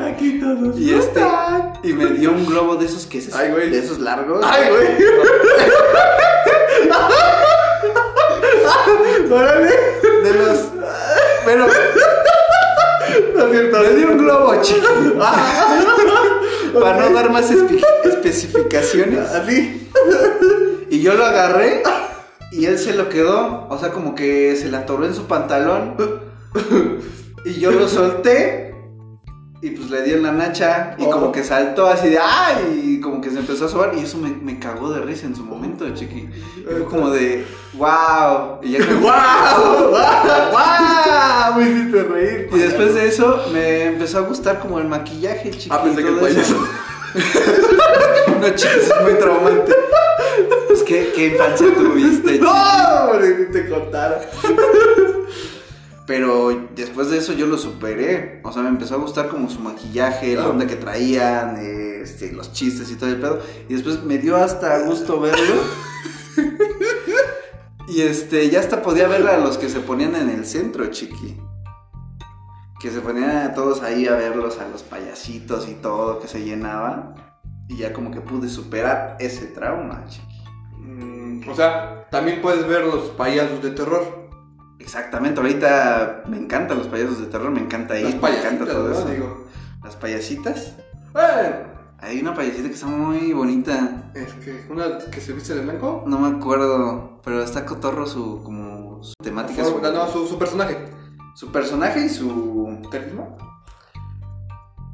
Aquí 0.00 0.40
todos. 0.40 0.78
Y 0.78 0.94
este. 0.94 1.20
Y 1.82 1.92
me 1.92 2.06
dio 2.10 2.32
un 2.32 2.46
globo 2.46 2.76
de 2.76 2.86
esos 2.86 3.06
que 3.06 3.18
es 3.18 3.34
Ay, 3.34 3.50
güey. 3.50 3.70
de 3.70 3.78
esos 3.78 3.98
largos. 4.00 4.42
¡Ay, 4.44 4.70
güey! 4.70 4.88
¡Órale! 9.30 9.70
De 10.24 10.34
los. 10.34 10.58
Pero. 11.44 11.66
No 13.34 13.44
es 13.46 13.50
cierto. 13.52 13.78
Me 13.80 13.90
dio 13.94 14.08
un 14.08 14.18
globo, 14.18 14.54
chico. 14.62 14.88
Para 16.80 17.08
no 17.08 17.14
dar 17.14 17.30
más 17.30 17.50
espe- 17.50 17.84
especificaciones. 18.04 19.18
Así. 19.30 19.88
Y 20.90 21.00
yo 21.00 21.14
lo 21.14 21.24
agarré. 21.24 21.82
Y 22.50 22.66
él 22.66 22.78
se 22.78 22.94
lo 22.94 23.08
quedó. 23.08 23.66
O 23.70 23.78
sea, 23.78 23.90
como 23.90 24.14
que 24.14 24.56
se 24.56 24.68
le 24.68 24.76
atoró 24.76 25.06
en 25.06 25.14
su 25.14 25.24
pantalón. 25.26 25.94
Y 27.44 27.54
yo 27.54 27.70
lo 27.72 27.88
solté. 27.88 28.71
Y 29.64 29.70
pues 29.70 29.90
le 29.90 30.02
di 30.02 30.10
en 30.12 30.24
la 30.24 30.32
nacha. 30.32 30.96
Y 30.98 31.04
Oh. 31.04 31.10
como 31.10 31.30
que 31.32 31.44
saltó 31.44 31.86
así 31.86 32.08
de 32.08 32.18
¡ay! 32.18 32.96
Y 32.96 33.00
como 33.00 33.20
que 33.20 33.30
se 33.30 33.38
empezó 33.38 33.66
a 33.66 33.68
sobar. 33.68 33.92
Y 33.96 34.00
eso 34.00 34.18
me, 34.18 34.30
me 34.30 34.58
cagó 34.58 34.90
de 34.90 35.00
risa 35.02 35.26
en 35.26 35.36
su 35.36 35.44
momento, 35.44 35.88
chiqui. 35.94 36.28
Y 36.58 36.64
fue 36.64 36.84
como 36.84 37.10
de 37.10 37.44
¡wow! 37.74 38.58
Y 38.62 38.72
ya 38.72 38.84
como-. 38.84 39.00
¡Guau! 39.02 39.90
¡Guau! 40.50 41.54
Me 41.60 41.70
hiciste 41.70 42.02
reír. 42.02 42.48
Y 42.52 42.58
después 42.58 42.94
de 42.94 43.06
eso 43.06 43.44
me 43.52 43.84
empezó 43.86 44.18
a 44.18 44.22
gustar 44.22 44.58
como 44.58 44.80
el 44.80 44.88
maquillaje, 44.88 45.50
chiqui. 45.50 45.68
Ah, 45.70 45.80
pensé 45.82 46.00
y 46.00 46.04
que 46.04 46.10
el 46.10 46.36
eso. 46.38 46.56
no, 48.40 48.48
chicos, 48.56 48.76
es 48.76 49.02
muy 49.02 49.14
traumante. 49.14 49.72
Pues, 50.66 50.82
¿qué, 50.82 51.12
qué 51.14 51.26
infancia 51.28 51.68
tuviste, 51.72 52.32
chiqui? 52.32 52.44
¡No! 52.44 53.12
te 53.52 53.68
contara. 53.68 54.20
Pero 56.14 56.68
después 56.76 57.08
de 57.08 57.16
eso 57.16 57.32
yo 57.32 57.46
lo 57.46 57.56
superé. 57.56 58.42
O 58.44 58.52
sea, 58.52 58.60
me 58.62 58.68
empezó 58.68 58.96
a 58.96 58.98
gustar 58.98 59.28
como 59.28 59.48
su 59.48 59.60
maquillaje, 59.60 60.36
la 60.36 60.42
Ah. 60.42 60.48
onda 60.50 60.66
que 60.66 60.76
traían, 60.76 61.56
este, 61.56 62.32
los 62.32 62.52
chistes 62.52 62.90
y 62.90 62.96
todo 62.96 63.08
el 63.08 63.16
pedo. 63.16 63.40
Y 63.66 63.72
después 63.72 64.02
me 64.04 64.18
dio 64.18 64.36
hasta 64.36 64.80
gusto 64.80 65.18
verlo. 65.20 65.54
y 67.88 68.02
este, 68.02 68.50
ya 68.50 68.60
hasta 68.60 68.82
podía 68.82 69.08
ver 69.08 69.26
a 69.26 69.38
los 69.38 69.56
que 69.56 69.70
se 69.70 69.80
ponían 69.80 70.14
en 70.16 70.28
el 70.28 70.44
centro, 70.44 70.84
chiqui. 70.88 71.40
Que 72.78 72.90
se 72.90 73.00
ponían 73.00 73.54
todos 73.54 73.80
ahí 73.82 74.06
a 74.06 74.14
verlos, 74.14 74.58
a 74.58 74.68
los 74.68 74.82
payasitos 74.82 75.66
y 75.66 75.72
todo, 75.76 76.20
que 76.20 76.28
se 76.28 76.44
llenaba. 76.44 77.14
Y 77.68 77.78
ya 77.78 77.94
como 77.94 78.10
que 78.10 78.20
pude 78.20 78.50
superar 78.50 79.16
ese 79.18 79.46
trauma, 79.46 80.04
chiqui. 80.08 80.44
Mm, 80.78 81.48
O 81.48 81.54
sea, 81.54 82.06
también 82.10 82.42
puedes 82.42 82.66
ver 82.68 82.84
los 82.84 83.08
payasos 83.12 83.62
de 83.62 83.70
terror. 83.70 84.21
Exactamente, 84.82 85.40
ahorita 85.40 86.24
me 86.28 86.36
encantan 86.36 86.76
los 86.78 86.88
payasos 86.88 87.20
de 87.20 87.26
terror, 87.26 87.50
me 87.52 87.60
encanta 87.60 87.98
ir, 87.98 88.20
me 88.20 88.38
encanta 88.38 88.66
todo 88.66 88.88
¿no? 88.88 88.92
eso. 88.98 89.08
Digo. 89.08 89.46
Las 89.84 89.94
payasitas. 89.96 90.74
Bueno, 91.12 91.70
Hay 92.00 92.20
una 92.20 92.34
payasita 92.34 92.68
que 92.68 92.74
está 92.74 92.86
muy 92.88 93.32
bonita. 93.32 94.10
es 94.14 94.32
que 94.44 94.66
una 94.70 94.98
que 94.98 95.20
se 95.20 95.32
viste 95.32 95.54
de 95.54 95.60
blanco. 95.62 96.02
No 96.06 96.18
me 96.18 96.36
acuerdo, 96.36 97.20
pero 97.24 97.42
está 97.42 97.64
cotorro 97.64 98.06
su 98.06 98.42
como 98.42 99.02
su 99.04 99.14
temática, 99.22 99.64
su, 99.64 99.80
No, 99.80 99.92
no, 99.92 100.08
su, 100.08 100.26
su 100.26 100.36
personaje. 100.36 100.76
su 101.36 101.52
personaje 101.52 102.04
y 102.06 102.08
su 102.08 102.78
¿Carisma? 102.90 103.24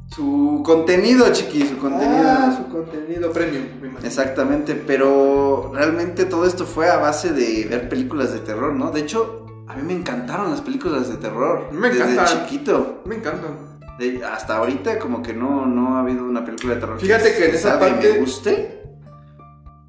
su 0.07 0.61
contenido, 0.65 1.31
chiqui, 1.31 1.67
su 1.67 1.77
contenido. 1.77 2.23
Ah, 2.27 2.53
su 2.57 2.71
contenido 2.71 3.31
premium, 3.31 3.63
me 3.79 3.87
imagino. 3.89 4.07
Exactamente, 4.07 4.73
pero 4.75 5.71
realmente 5.73 6.25
todo 6.25 6.45
esto 6.45 6.65
fue 6.65 6.89
a 6.89 6.97
base 6.97 7.31
de 7.31 7.67
ver 7.69 7.87
películas 7.89 8.33
de 8.33 8.39
terror, 8.39 8.73
¿no? 8.73 8.89
De 8.91 9.01
hecho, 9.01 9.38
a 9.69 9.75
mí 9.75 9.83
me 9.83 9.93
encantaron 9.93 10.49
las 10.51 10.61
películas 10.61 11.07
de 11.09 11.17
terror. 11.17 11.69
Me 11.71 11.89
desde 11.89 12.11
encantan. 12.11 12.39
chiquito. 12.45 13.03
Me 13.05 13.15
encantan. 13.15 13.69
De- 13.99 14.23
hasta 14.25 14.57
ahorita 14.57 14.97
como 14.99 15.21
que 15.21 15.33
no, 15.33 15.65
no 15.65 15.95
ha 15.95 16.01
habido 16.01 16.23
una 16.25 16.43
película 16.45 16.73
de 16.75 16.79
terror 16.79 16.99
Fíjate 16.99 17.35
que 17.35 17.49
en 17.49 17.55
esa 17.55 17.77
parte- 17.79 18.13
me 18.13 18.19
guste, 18.19 18.83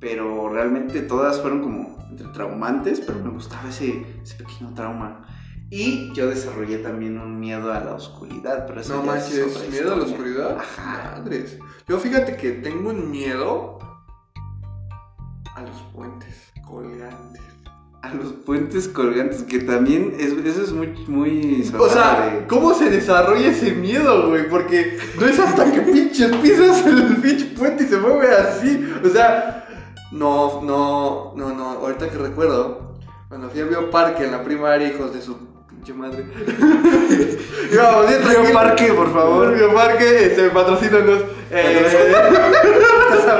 pero 0.00 0.48
realmente 0.48 1.00
todas 1.02 1.40
fueron 1.40 1.62
como 1.62 1.96
entre 2.10 2.26
traumantes, 2.28 3.00
pero 3.00 3.20
me 3.20 3.30
gustaba 3.30 3.68
ese, 3.68 4.04
ese 4.22 4.34
pequeño 4.36 4.74
trauma. 4.74 5.26
Y 5.72 6.12
yo 6.14 6.26
desarrollé 6.26 6.78
también 6.78 7.16
un 7.20 7.38
miedo 7.38 7.72
a 7.72 7.78
la 7.78 7.94
oscuridad, 7.94 8.66
pero 8.66 8.80
eso 8.80 8.94
No 8.96 9.00
es 9.14 9.22
manches, 9.22 9.56
otra 9.56 9.68
miedo 9.70 9.92
a 9.94 9.96
la 9.98 10.02
oscuridad. 10.04 10.58
Ajá. 10.58 11.14
Madres. 11.18 11.58
Yo 11.86 11.98
fíjate 11.98 12.36
que 12.36 12.50
tengo 12.52 12.90
un 12.90 13.08
miedo 13.10 13.78
a 15.54 15.62
los 15.62 15.76
puentes 15.94 16.52
colgantes. 16.66 17.42
A 18.02 18.14
los 18.14 18.32
puentes 18.32 18.88
colgantes, 18.88 19.42
que 19.42 19.58
también 19.58 20.14
es, 20.18 20.32
eso 20.32 20.62
es 20.62 20.72
muy, 20.72 20.88
muy 21.06 21.70
O 21.78 21.88
sea. 21.88 22.46
¿cómo 22.48 22.72
se 22.72 22.88
desarrolla 22.88 23.48
ese 23.48 23.72
miedo, 23.72 24.28
güey? 24.30 24.48
Porque 24.48 24.98
no 25.18 25.26
es 25.26 25.38
hasta 25.38 25.70
que 25.70 25.82
pinches 25.82 26.34
pisas 26.36 26.86
el 26.86 27.16
pinche 27.16 27.44
puente 27.56 27.84
y 27.84 27.86
se 27.88 27.98
mueve 27.98 28.34
así. 28.34 28.90
O 29.04 29.08
sea, 29.10 29.66
no, 30.12 30.62
no, 30.62 31.34
no, 31.36 31.54
no. 31.54 31.64
Ahorita 31.72 32.08
que 32.08 32.16
recuerdo, 32.16 32.96
cuando 33.28 33.50
fui 33.50 33.60
a 33.60 33.64
Bioparque 33.64 34.24
en 34.24 34.32
la 34.32 34.42
primaria, 34.42 34.88
hijos 34.88 35.12
de 35.12 35.20
su 35.20 35.36
pinche 35.68 35.92
madre. 35.92 36.24
Íbamos 37.72 38.08
bien. 38.08 38.20
Bioparque, 38.28 38.92
por 38.94 39.12
favor. 39.12 39.54
Bioparque, 39.54 40.24
este, 40.26 40.48
patrocínanos. 40.50 41.20
Eh, 41.50 42.42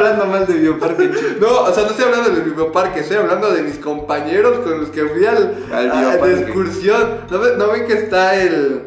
hablando 0.00 0.26
mal 0.26 0.46
de 0.46 0.54
Bioparque, 0.54 1.10
no, 1.40 1.60
o 1.62 1.72
sea, 1.72 1.84
no 1.84 1.90
estoy 1.90 2.04
hablando 2.06 2.30
del 2.30 2.50
bioparque, 2.52 3.00
estoy 3.00 3.16
hablando 3.18 3.50
de 3.52 3.62
mis 3.62 3.78
compañeros 3.78 4.58
con 4.60 4.80
los 4.80 4.90
que 4.90 5.04
fui 5.06 5.24
al, 5.24 5.56
Al 5.72 5.90
a- 5.90 6.16
de 6.16 6.40
excursión. 6.40 7.20
¿No, 7.30 7.38
ven- 7.38 7.58
¿No 7.58 7.68
ven 7.70 7.86
que 7.86 7.92
está 7.94 8.34
el. 8.40 8.86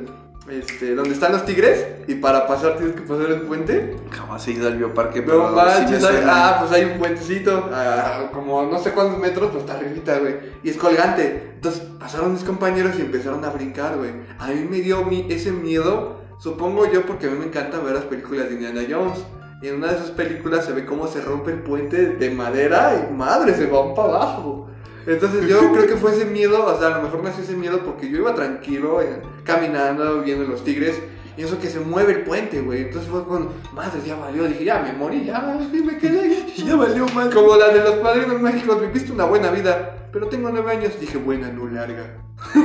Este, 0.49 0.93
donde 0.93 1.11
están 1.13 1.31
los 1.31 1.45
tigres? 1.45 1.85
Y 2.05 2.15
para 2.15 2.45
pasar 2.45 2.75
tienes 2.75 2.95
que 2.95 3.01
pasar 3.01 3.27
el 3.31 3.41
puente. 3.43 3.95
Jamás 4.11 4.45
he 4.47 4.51
ido 4.51 4.67
al 4.67 4.77
Bioparque, 4.77 5.21
pero 5.21 5.49
No 5.49 5.49
sí 5.49 5.55
manches, 5.79 6.01
suena. 6.03 6.21
ah, 6.49 6.59
pues 6.59 6.71
hay 6.73 6.83
un 6.91 6.99
puentecito, 6.99 7.69
ah, 7.71 8.29
como 8.33 8.63
no 8.63 8.77
sé 8.77 8.91
cuántos 8.91 9.19
metros, 9.19 9.49
pues 9.51 9.63
está 9.63 9.75
arribita, 9.77 10.19
güey. 10.19 10.35
Y 10.61 10.69
es 10.69 10.77
colgante. 10.77 11.51
Entonces 11.55 11.81
pasaron 11.97 12.33
mis 12.33 12.43
compañeros 12.43 12.91
y 12.99 13.01
empezaron 13.03 13.43
a 13.45 13.49
brincar, 13.51 13.95
güey. 13.97 14.11
A 14.37 14.47
mí 14.49 14.67
me 14.69 14.81
dio 14.81 15.05
mi- 15.05 15.25
ese 15.29 15.51
miedo, 15.53 16.19
supongo 16.39 16.91
yo, 16.91 17.03
porque 17.03 17.27
a 17.27 17.29
mí 17.29 17.37
me 17.39 17.45
encanta 17.45 17.79
ver 17.79 17.93
las 17.95 18.03
películas 18.03 18.49
de 18.49 18.55
Indiana 18.55 18.81
Jones. 18.87 19.19
Y 19.63 19.69
en 19.69 19.75
una 19.75 19.87
de 19.87 19.95
esas 19.95 20.11
películas 20.11 20.65
se 20.65 20.73
ve 20.73 20.85
cómo 20.85 21.07
se 21.07 21.21
rompe 21.21 21.51
el 21.51 21.59
puente 21.59 22.05
de 22.05 22.29
madera 22.31 23.07
y 23.09 23.13
madre, 23.13 23.55
se 23.55 23.65
van 23.65 23.95
para 23.95 24.09
abajo. 24.09 24.67
Entonces 25.07 25.47
yo 25.47 25.71
creo 25.71 25.87
que 25.87 25.95
fue 25.95 26.11
ese 26.11 26.25
miedo, 26.25 26.65
o 26.65 26.77
sea, 26.77 26.87
a 26.87 26.97
lo 26.97 27.03
mejor 27.03 27.23
nació 27.23 27.45
ese 27.45 27.55
miedo 27.55 27.79
porque 27.79 28.09
yo 28.09 28.17
iba 28.17 28.35
tranquilo, 28.35 29.01
eh, 29.01 29.21
caminando, 29.45 30.21
viendo 30.21 30.43
los 30.43 30.65
tigres, 30.65 30.99
y 31.37 31.43
eso 31.43 31.61
que 31.61 31.69
se 31.69 31.79
mueve 31.79 32.11
el 32.11 32.23
puente, 32.23 32.59
güey. 32.59 32.81
Entonces 32.81 33.09
fue 33.09 33.23
con, 33.23 33.51
madre, 33.73 34.01
ya 34.05 34.17
valió, 34.17 34.43
dije, 34.43 34.65
ya 34.65 34.81
me 34.81 34.91
morí, 34.91 35.23
ya, 35.23 35.39
me 35.39 35.97
quedé. 35.97 36.43
Ya 36.57 36.75
valió 36.75 37.07
mal. 37.07 37.33
Como 37.33 37.55
la 37.55 37.69
de 37.69 37.83
los 37.83 37.95
padrinos 37.95 38.41
mágicos, 38.41 38.81
viviste 38.81 39.13
una 39.13 39.23
buena 39.23 39.49
vida, 39.49 40.09
pero 40.11 40.27
tengo 40.27 40.49
nueve 40.49 40.71
años, 40.71 40.99
dije, 40.99 41.17
buena, 41.17 41.49
no 41.49 41.69
larga. 41.69 42.17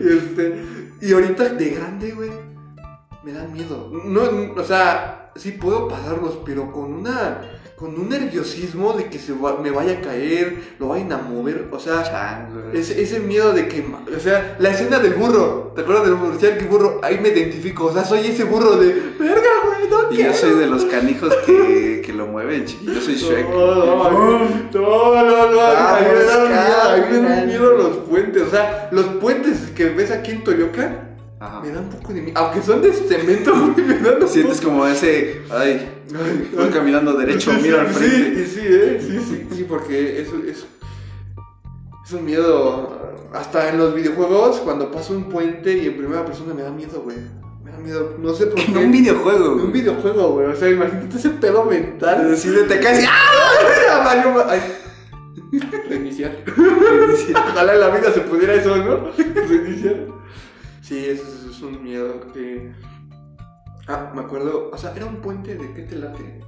y, 0.00 0.08
este, 0.08 0.64
y 1.00 1.12
ahorita 1.12 1.50
de 1.50 1.70
grande, 1.70 2.10
güey, 2.10 2.30
me 3.26 3.32
da 3.32 3.42
miedo. 3.44 3.90
No, 4.04 4.20
o 4.56 4.64
sea, 4.64 5.32
sí 5.34 5.50
puedo 5.50 5.88
pasarlos, 5.88 6.38
pero 6.46 6.70
con 6.70 6.92
una 6.94 7.40
con 7.74 7.94
un 8.00 8.08
nerviosismo 8.08 8.94
de 8.94 9.10
que 9.10 9.18
se 9.18 9.34
va- 9.34 9.58
me 9.60 9.70
vaya 9.70 9.98
a 9.98 10.00
caer, 10.00 10.56
lo 10.78 10.88
vayan 10.88 11.12
a 11.12 11.18
mover, 11.18 11.68
o 11.70 11.78
sea, 11.78 12.48
ese, 12.72 13.02
ese 13.02 13.20
miedo 13.20 13.52
de 13.52 13.68
que, 13.68 13.84
o 14.16 14.18
sea, 14.18 14.56
la 14.58 14.70
escena 14.70 14.98
del 14.98 15.12
burro, 15.12 15.72
¿te 15.74 15.82
acuerdas 15.82 16.06
del 16.06 16.14
burro? 16.14 16.38
que 16.38 16.64
burro, 16.64 17.00
ahí 17.02 17.18
me 17.20 17.28
identifico, 17.28 17.84
o 17.86 17.92
sea, 17.92 18.02
soy 18.02 18.20
ese 18.28 18.44
burro 18.44 18.76
de, 18.76 18.94
verga, 19.18 19.50
güey, 19.66 19.90
no 19.90 20.10
Y 20.10 20.16
quiero. 20.16 20.32
yo 20.32 20.38
soy 20.38 20.54
de 20.58 20.66
los 20.68 20.86
canijos 20.86 21.34
que, 21.44 22.00
que 22.02 22.12
lo 22.14 22.26
mueven, 22.28 22.64
chiquillo. 22.64 22.94
Yo 22.94 23.00
soy 23.02 23.14
Shrek. 23.16 23.46
No, 23.50 23.74
no, 23.74 23.84
no, 23.84 24.38
no, 24.72 25.22
no, 25.22 25.52
no, 25.52 25.60
a 25.60 26.00
mí 26.00 26.06
me 26.16 26.24
dan 26.24 26.48
miedo, 26.48 26.82
a 26.82 26.96
mí 26.96 27.02
me 27.10 27.18
dan 27.18 27.26
cabrón. 27.28 27.46
miedo 27.46 27.72
los 27.76 27.96
puentes, 28.08 28.42
o 28.42 28.50
sea, 28.50 28.88
los 28.90 29.04
puentes 29.20 29.58
que 29.76 29.90
ves 29.90 30.10
aquí 30.12 30.30
en 30.30 30.44
Toyoka, 30.44 31.05
Ajá. 31.38 31.60
me 31.60 31.70
dan 31.70 31.84
un 31.84 31.90
poco 31.90 32.12
de 32.14 32.22
miedo, 32.22 32.38
aunque 32.38 32.62
son 32.62 32.80
de 32.82 32.92
cemento, 32.92 33.52
güey, 33.74 33.86
me 33.86 33.94
dan 33.98 34.22
un 34.22 34.28
Sientes 34.28 34.58
poco- 34.60 34.70
como 34.70 34.86
ese. 34.86 35.42
Ay, 35.50 35.86
Ay, 36.14 36.50
voy 36.56 36.68
caminando 36.70 37.12
derecho, 37.14 37.50
Sí, 37.52 37.58
miro 37.62 37.80
al 37.80 37.88
frente. 37.88 38.46
Sí, 38.46 38.52
sí, 38.54 38.60
eh, 38.64 38.98
sí, 39.00 39.18
sí, 39.28 39.46
sí, 39.54 39.64
porque 39.68 40.20
es, 40.22 40.28
es, 40.48 40.66
es 42.06 42.12
un 42.12 42.24
miedo. 42.24 43.04
Hasta 43.34 43.68
en 43.68 43.76
los 43.78 43.94
videojuegos, 43.94 44.58
cuando 44.60 44.90
paso 44.90 45.12
un 45.12 45.24
puente 45.28 45.76
y 45.76 45.86
en 45.86 45.96
primera 45.98 46.24
persona 46.24 46.54
me 46.54 46.62
da 46.62 46.70
miedo, 46.70 47.02
güey. 47.02 47.18
Me 47.62 47.70
da 47.72 47.78
miedo, 47.78 48.14
no 48.18 48.32
sé 48.32 48.46
por 48.46 48.54
qué. 48.64 48.70
En 48.70 48.76
un 48.78 48.92
videojuego. 48.92 49.52
En 49.54 49.60
un 49.66 49.72
videojuego, 49.72 50.28
güey. 50.32 50.46
O 50.46 50.56
sea, 50.56 50.70
imagínate 50.70 51.16
ese 51.18 51.30
pedo 51.30 51.64
mental. 51.64 52.30
De 52.34 52.62
te 52.62 52.80
caes 52.80 53.02
y 53.02 53.06
¡ah! 53.10 54.46
Ay. 54.48 54.60
Reiniciar. 55.88 56.32
Ojalá 57.52 57.74
en 57.74 57.80
la 57.80 57.88
vida 57.90 58.12
se 58.12 58.20
pudiera 58.20 58.54
eso, 58.54 58.76
¿no? 58.76 59.10
Reiniciar. 59.48 59.96
Sí, 60.86 61.04
eso 61.04 61.24
es, 61.50 61.60
un 61.62 61.82
miedo 61.82 62.20
que. 62.32 62.72
Ah, 63.88 64.12
me 64.14 64.20
acuerdo. 64.20 64.70
O 64.72 64.78
sea, 64.78 64.92
era 64.94 65.04
un 65.04 65.16
puente 65.16 65.56
de 65.56 65.74
qué 65.74 65.82
te 65.82 65.96
late? 65.96 66.40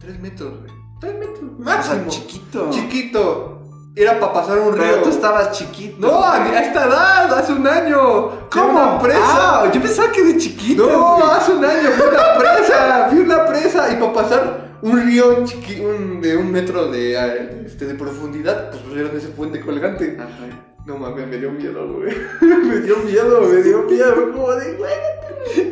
Tres 0.00 0.18
metros, 0.18 0.60
güey. 0.60 0.72
Tres 0.98 1.18
metros. 1.18 1.50
O 1.60 1.62
sea, 1.62 1.76
Máximo. 1.76 2.08
chiquito. 2.08 2.70
Chiquito. 2.70 3.62
era 3.94 4.18
para 4.18 4.32
pasar 4.32 4.60
un 4.60 4.72
río. 4.72 4.82
Pero 4.82 5.02
tú 5.02 5.10
estabas 5.10 5.50
chiquito. 5.52 5.98
No, 5.98 6.24
a, 6.24 6.48
esta 6.58 6.86
edad, 6.86 7.38
hace 7.38 7.52
un 7.52 7.66
año. 7.66 8.48
¿Cómo? 8.50 8.70
Una 8.70 8.98
presa. 8.98 9.20
Ah, 9.60 9.70
yo 9.70 9.82
pensaba 9.82 10.10
que 10.10 10.24
de 10.24 10.38
chiquito. 10.38 10.86
No, 10.86 11.26
hace 11.26 11.52
un 11.52 11.62
año 11.62 11.90
fui 11.90 12.08
una 12.08 12.38
presa. 12.38 13.08
Fui 13.10 13.18
una 13.18 13.44
presa. 13.44 13.92
Y 13.92 13.96
para 13.96 14.12
pasar 14.14 14.65
un 14.82 15.06
río 15.06 15.44
chiqui, 15.44 15.80
un, 15.80 16.20
de 16.20 16.36
un 16.36 16.50
metro 16.50 16.90
de, 16.90 17.64
este, 17.66 17.86
de 17.86 17.94
profundidad, 17.94 18.70
pues 18.70 18.82
pusieron 18.82 19.16
ese 19.16 19.28
puente 19.28 19.60
colgante. 19.60 20.16
Ajá. 20.18 20.66
No 20.86 20.96
mames, 20.98 21.26
me 21.26 21.38
dio 21.38 21.50
miedo, 21.50 21.94
güey. 21.94 22.14
me 22.40 22.78
dio 22.78 22.98
miedo, 22.98 23.40
me 23.40 23.60
dio 23.60 23.82
miedo. 23.82 24.32
Como 24.32 24.52
de, 24.52 24.74
güey, 24.74 24.94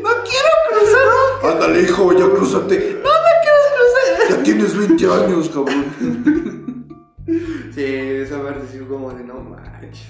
no 0.02 0.11
quiero 0.25 0.50
cruzar. 0.70 1.52
Ándale, 1.54 1.82
hijo, 1.82 2.12
ya 2.12 2.28
cruzate. 2.30 3.00
No, 3.00 3.11
no 3.11 3.30
quiero 3.42 3.58
cruzar. 3.76 4.28
Ya 4.30 4.42
tienes 4.42 4.76
20 4.76 5.06
años, 5.06 5.49
cabrón. 5.50 6.87
sí, 7.73 7.84
esa 7.84 8.42
parte 8.42 8.62
sí 8.73 8.78
como 8.88 9.12
de, 9.12 9.23
no 9.23 9.34
manches. 9.34 10.08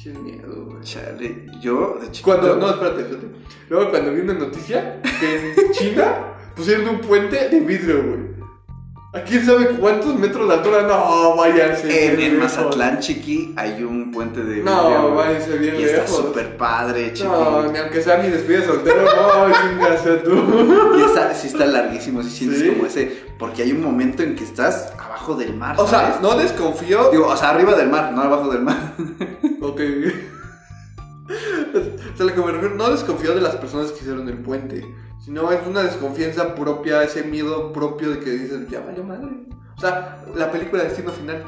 Qué 0.00 0.10
miedo, 0.10 0.66
güey. 0.66 0.84
Chale, 0.84 1.46
yo 1.60 1.98
de 2.00 2.12
chiquito. 2.12 2.22
Cuando, 2.22 2.56
no, 2.56 2.70
espérate, 2.70 3.00
espérate. 3.00 3.26
Luego 3.68 3.90
cuando 3.90 4.12
vi 4.12 4.20
una 4.20 4.34
noticia 4.34 5.00
que 5.02 5.52
en 5.52 5.72
China 5.72 6.34
pusieron 6.54 6.88
un 6.88 7.00
puente 7.00 7.48
de 7.48 7.58
vidrio, 7.58 8.04
güey. 8.04 8.23
¿A 9.14 9.20
quién 9.22 9.46
sabe 9.46 9.68
cuántos 9.78 10.18
metros 10.18 10.48
de 10.48 10.54
altura? 10.54 10.82
No, 10.82 11.36
váyanse. 11.36 12.06
En 12.06 12.20
el 12.20 12.36
Mazatlán, 12.36 12.98
chiqui, 12.98 13.54
hay 13.54 13.84
un 13.84 14.10
puente 14.10 14.42
de. 14.42 14.60
No, 14.60 15.14
váyanse 15.14 15.56
bien 15.56 15.76
Y 15.78 15.84
está 15.84 16.04
súper 16.08 16.56
padre, 16.56 17.12
chiqui. 17.12 17.28
No, 17.28 17.70
ni 17.70 17.78
aunque 17.78 18.02
sea 18.02 18.18
mi 18.18 18.28
despide 18.28 18.66
soltero, 18.66 19.04
no, 19.04 19.54
chingase 19.70 20.16
tú. 20.16 20.98
Y 20.98 21.02
está, 21.02 21.32
sí 21.32 21.46
está 21.46 21.64
larguísimo, 21.64 22.24
sí 22.24 22.30
sientes 22.30 22.72
como 22.72 22.86
ese... 22.86 23.24
Porque 23.38 23.62
hay 23.62 23.70
un 23.70 23.82
momento 23.82 24.24
en 24.24 24.34
que 24.34 24.42
estás 24.42 24.92
abajo 24.98 25.36
del 25.36 25.54
mar, 25.54 25.76
O 25.78 25.86
sea, 25.86 26.18
no 26.20 26.36
desconfío... 26.36 27.10
Digo, 27.10 27.28
o 27.28 27.36
sea, 27.36 27.50
arriba 27.50 27.74
del 27.74 27.90
mar, 27.90 28.12
no 28.12 28.22
abajo 28.22 28.50
del 28.50 28.62
mar. 28.62 28.94
ok. 29.60 29.80
o 31.74 32.16
sea, 32.16 32.26
lo 32.26 32.34
que 32.34 32.40
me 32.40 32.50
refiero, 32.50 32.74
no 32.74 32.90
desconfío 32.90 33.32
de 33.32 33.40
las 33.40 33.54
personas 33.56 33.92
que 33.92 34.00
hicieron 34.00 34.28
el 34.28 34.38
puente. 34.38 34.84
Si 35.24 35.30
no, 35.30 35.50
es 35.50 35.66
una 35.66 35.82
desconfianza 35.82 36.54
propia, 36.54 37.02
ese 37.02 37.22
miedo 37.22 37.72
propio 37.72 38.10
de 38.10 38.20
que 38.20 38.28
dices, 38.28 38.68
ya 38.68 38.80
vaya 38.80 39.02
madre. 39.02 39.30
O 39.74 39.80
sea, 39.80 40.22
la 40.34 40.52
película 40.52 40.82
de 40.82 40.90
Destino 40.90 41.12
Final, 41.12 41.42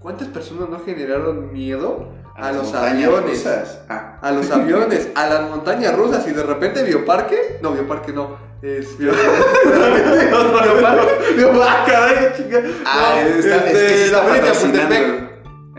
¿cuántas 0.00 0.26
personas 0.26 0.68
no 0.68 0.80
generaron 0.80 1.52
miedo 1.52 2.08
a, 2.34 2.50
los 2.50 2.74
aviones? 2.74 3.46
Ah. 3.88 4.18
A 4.20 4.32
los 4.32 4.50
aviones, 4.50 5.10
a 5.14 5.28
las 5.28 5.48
montañas 5.48 5.96
rusas 5.96 6.26
y 6.26 6.32
de 6.32 6.42
repente 6.42 6.82
Bioparque, 6.82 7.60
no, 7.62 7.70
Bioparque 7.70 8.12
no, 8.12 8.36
es 8.62 8.98
Bioparque. 8.98 9.30
Bioparque, 11.36 11.92
caray, 11.92 12.32
chica. 12.36 12.62
Ah, 12.84 13.14
no, 13.14 13.28
está, 13.28 13.56
es 13.58 13.62
que 13.62 14.04
este, 14.06 14.10
la 14.10 14.22
de 14.24 14.42
Chapultepec. 14.52 15.29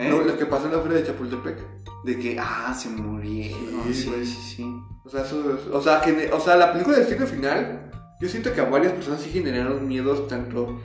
¿Eh? 0.01 0.09
No, 0.09 0.21
lo 0.21 0.35
que 0.35 0.47
pasó 0.47 0.65
en 0.65 0.73
la 0.73 0.79
feria 0.79 0.97
de 0.97 1.05
Chapultepec. 1.05 1.57
De 2.03 2.17
que, 2.17 2.37
ah, 2.39 2.73
se 2.73 2.89
murieron. 2.89 3.83
Sí, 3.85 3.93
sí, 3.93 4.25
sí. 4.25 4.55
sí. 4.55 4.81
O 5.05 5.09
sea, 5.09 5.21
o, 5.71 5.81
sea, 5.81 6.01
o 6.31 6.39
sea, 6.39 6.55
la 6.55 6.71
película 6.71 6.97
de 6.97 7.03
destino 7.03 7.27
final, 7.27 7.91
yo 8.19 8.27
siento 8.27 8.51
que 8.51 8.61
a 8.61 8.65
varias 8.65 8.93
personas 8.93 9.21
sí 9.21 9.29
generaron 9.29 9.87
miedos 9.87 10.27
tanto 10.27 10.79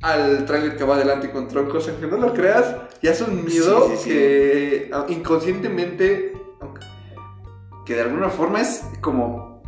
al 0.00 0.46
trailer 0.46 0.76
que 0.76 0.84
va 0.84 0.94
adelante 0.96 1.30
con 1.30 1.48
troncos, 1.48 1.88
aunque 1.88 2.06
no 2.06 2.16
lo 2.16 2.32
creas, 2.32 2.74
ya 3.02 3.10
es 3.10 3.20
un 3.20 3.44
miedo 3.44 3.92
que 4.02 4.90
inconscientemente... 5.08 6.32
Que 7.84 7.94
de 7.94 8.00
alguna 8.00 8.30
forma 8.30 8.62
es 8.62 8.82
como 9.02 9.62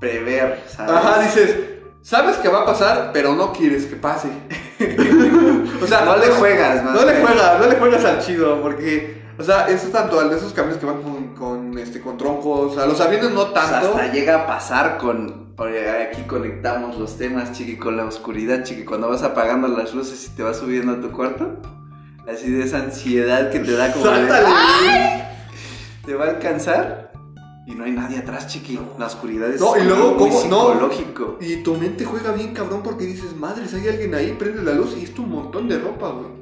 prever, 0.00 0.64
¿sabes? 0.68 0.92
Ajá, 0.92 1.22
dices, 1.22 1.56
sabes 2.02 2.36
que 2.38 2.48
va 2.48 2.62
a 2.62 2.66
pasar, 2.66 3.10
pero 3.12 3.34
no 3.34 3.52
quieres 3.52 3.86
que 3.86 3.94
pase. 3.94 4.28
o 5.82 5.86
sea, 5.86 6.04
no 6.04 6.16
le 6.16 6.28
juegas, 6.28 6.84
No 6.84 7.04
le 7.04 7.20
juegas, 7.20 7.60
no 7.60 7.66
le 7.66 7.76
juegas 7.76 8.04
al 8.04 8.18
chido, 8.20 8.60
porque 8.62 9.24
o 9.36 9.42
sea, 9.42 9.66
eso 9.66 9.86
es 9.86 9.92
tanto 9.92 10.20
al 10.20 10.30
de 10.30 10.36
esos 10.36 10.52
camiones 10.52 10.78
que 10.78 10.86
van 10.86 11.02
con, 11.02 11.34
con, 11.34 11.76
este, 11.78 12.00
con 12.00 12.16
troncos. 12.16 12.78
A 12.78 12.86
los 12.86 13.00
aviones 13.00 13.32
no 13.32 13.46
tanto. 13.48 13.88
hasta 13.88 14.12
llega 14.12 14.42
a 14.42 14.46
pasar 14.46 14.96
con. 14.96 15.44
Aquí 15.58 16.22
conectamos 16.22 16.96
los 16.98 17.16
temas, 17.18 17.52
chiqui, 17.52 17.76
con 17.76 17.96
la 17.96 18.04
oscuridad, 18.04 18.62
chiqui. 18.62 18.84
Cuando 18.84 19.08
vas 19.08 19.22
apagando 19.22 19.68
las 19.68 19.92
luces 19.94 20.26
y 20.26 20.36
te 20.36 20.42
vas 20.42 20.58
subiendo 20.58 20.92
a 20.92 21.00
tu 21.00 21.10
cuarto. 21.10 21.56
Así 22.32 22.50
de 22.50 22.64
esa 22.64 22.78
ansiedad 22.78 23.50
que 23.50 23.60
te 23.60 23.72
da 23.72 23.92
como. 23.92 24.04
Te 26.06 26.14
va 26.14 26.26
a 26.26 26.28
alcanzar. 26.30 27.13
Y 27.66 27.74
no 27.74 27.84
hay 27.84 27.92
nadie 27.92 28.18
atrás, 28.18 28.46
chiqui. 28.46 28.78
La 28.98 29.06
oscuridad 29.06 29.48
es 29.50 29.60
no, 29.60 29.76
y 29.76 29.84
luego, 29.84 30.14
muy 30.14 30.30
psicológico. 30.30 31.38
Y 31.40 31.62
tu 31.62 31.74
mente 31.76 32.04
juega 32.04 32.32
bien, 32.32 32.52
cabrón, 32.52 32.82
porque 32.82 33.04
dices, 33.06 33.34
madre, 33.36 33.66
si 33.66 33.76
hay 33.76 33.88
alguien 33.88 34.14
ahí, 34.14 34.36
prende 34.38 34.62
la 34.62 34.74
luz 34.74 34.94
y 34.98 35.04
es 35.04 35.18
un 35.18 35.30
montón 35.30 35.68
de 35.68 35.78
ropa, 35.78 36.10
güey. 36.10 36.32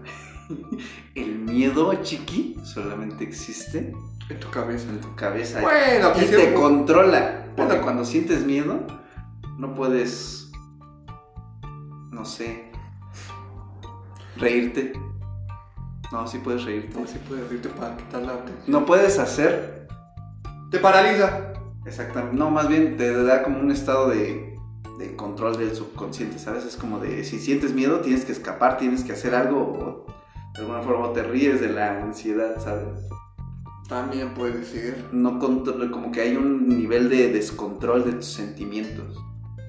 El 1.15 1.39
miedo, 1.39 1.95
chiqui, 2.03 2.57
solamente 2.65 3.25
existe 3.25 3.95
en 4.29 4.41
tu 4.41 4.51
cabeza. 4.51 4.89
En 4.89 5.01
tu 5.01 5.15
cabeza. 5.15 5.61
Bueno, 5.61 6.13
y 6.17 6.25
te 6.25 6.55
controla. 6.55 7.47
Porque 7.57 7.81
cuando 7.81 8.05
sientes 8.05 8.45
miedo, 8.45 8.87
no 9.59 9.75
puedes, 9.75 10.51
no 12.11 12.25
sé, 12.25 12.71
reírte. 14.37 14.93
No, 16.11 16.27
sí 16.27 16.39
puedes 16.39 16.65
reírte. 16.65 16.99
No, 16.99 17.07
sí 17.07 17.19
puedes 17.29 17.49
reírte 17.49 17.69
para 17.71 17.97
quitar 17.97 18.23
la 18.23 18.45
No 18.67 18.85
puedes 18.85 19.19
hacer. 19.19 19.82
Te 20.73 20.79
paraliza. 20.79 21.53
Exactamente. 21.87 22.37
No, 22.37 22.51
más 22.51 22.67
bien 22.67 22.97
te 22.97 23.13
da 23.23 23.45
como 23.45 23.61
un 23.61 23.71
estado 23.71 24.09
de, 24.09 24.57
de 24.99 25.15
control 25.15 25.57
del 25.59 25.77
subconsciente, 25.77 26.41
¿sabes? 26.41 26.65
Es 26.65 26.77
como 26.77 26.99
de 26.99 27.23
si 27.23 27.39
sientes 27.39 27.73
miedo, 27.75 28.01
tienes 28.01 28.25
que 28.25 28.33
escapar, 28.33 28.79
tienes 28.79 29.05
que 29.05 29.13
hacer 29.13 29.35
algo 29.35 30.07
de 30.55 30.61
alguna 30.61 30.83
forma 30.83 31.13
te 31.13 31.23
ríes 31.23 31.61
de 31.61 31.69
la 31.69 32.03
ansiedad, 32.03 32.57
¿sabes? 32.63 32.89
También 33.89 34.35
puede 34.35 34.65
ser. 34.65 35.09
No 35.13 35.39
como 35.39 36.11
que 36.13 36.21
hay 36.21 36.37
un 36.37 36.69
nivel 36.69 37.09
de 37.09 37.29
descontrol 37.33 38.05
de 38.05 38.13
tus 38.13 38.33
sentimientos. 38.33 39.17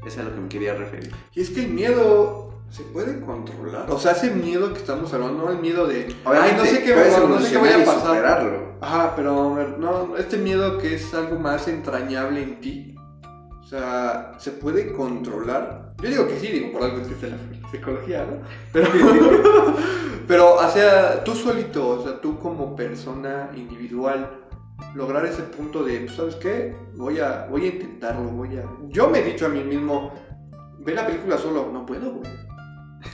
Es 0.05 0.17
a 0.17 0.23
lo 0.23 0.33
que 0.33 0.41
me 0.41 0.49
quería 0.49 0.73
referir. 0.73 1.13
Y 1.33 1.41
es 1.41 1.49
que 1.49 1.65
el 1.65 1.71
miedo 1.71 2.52
se 2.73 2.81
puede 2.85 3.21
controlar. 3.21 3.85
O 3.91 3.99
sea, 3.99 4.13
ese 4.13 4.31
miedo 4.31 4.73
que 4.73 4.79
estamos 4.79 5.13
hablando, 5.13 5.45
no 5.45 5.51
el 5.51 5.59
miedo 5.59 5.85
de. 5.85 6.15
Ay, 6.25 6.55
no 6.57 6.65
sé 6.65 6.81
qué, 6.81 6.95
no 6.95 7.39
sé 7.39 7.51
qué 7.51 7.57
vaya 7.59 7.83
a 7.83 7.85
pasar. 7.85 8.15
Superarlo. 8.15 8.73
Ajá, 8.81 9.13
pero 9.15 9.77
no, 9.77 10.17
este 10.17 10.37
miedo 10.37 10.79
que 10.79 10.95
es 10.95 11.13
algo 11.13 11.37
más 11.37 11.67
entrañable 11.67 12.41
en 12.41 12.61
ti. 12.61 12.95
O 13.61 13.63
sea, 13.63 14.31
¿se 14.39 14.51
puede 14.51 14.91
controlar? 14.91 15.93
Yo 16.01 16.09
digo 16.09 16.27
que 16.27 16.39
sí, 16.39 16.47
digo, 16.47 16.71
por 16.71 16.83
algo 16.83 16.97
existe 16.97 17.29
la 17.29 17.37
psicología, 17.71 18.25
¿no? 18.25 18.37
Pero, 18.71 18.87
pero, 20.27 20.55
o 20.55 20.69
sea, 20.71 21.23
tú 21.23 21.35
solito, 21.35 21.89
o 21.89 22.03
sea, 22.03 22.19
tú 22.19 22.39
como 22.39 22.75
persona 22.75 23.51
individual, 23.55 24.47
lograr 24.95 25.27
ese 25.27 25.43
punto 25.43 25.83
de, 25.83 25.99
pues, 25.99 26.15
¿sabes 26.15 26.35
qué? 26.37 26.75
Voy 26.95 27.19
a, 27.19 27.45
voy 27.51 27.65
a 27.65 27.67
intentarlo, 27.67 28.23
voy 28.31 28.57
a... 28.57 28.63
Yo 28.87 29.09
me 29.11 29.19
he 29.19 29.23
dicho 29.23 29.45
a 29.45 29.49
mí 29.49 29.63
mismo, 29.63 30.11
ve 30.79 30.95
la 30.95 31.05
película 31.05 31.37
solo, 31.37 31.69
no 31.71 31.85
puedo, 31.85 32.13
güey. 32.13 32.52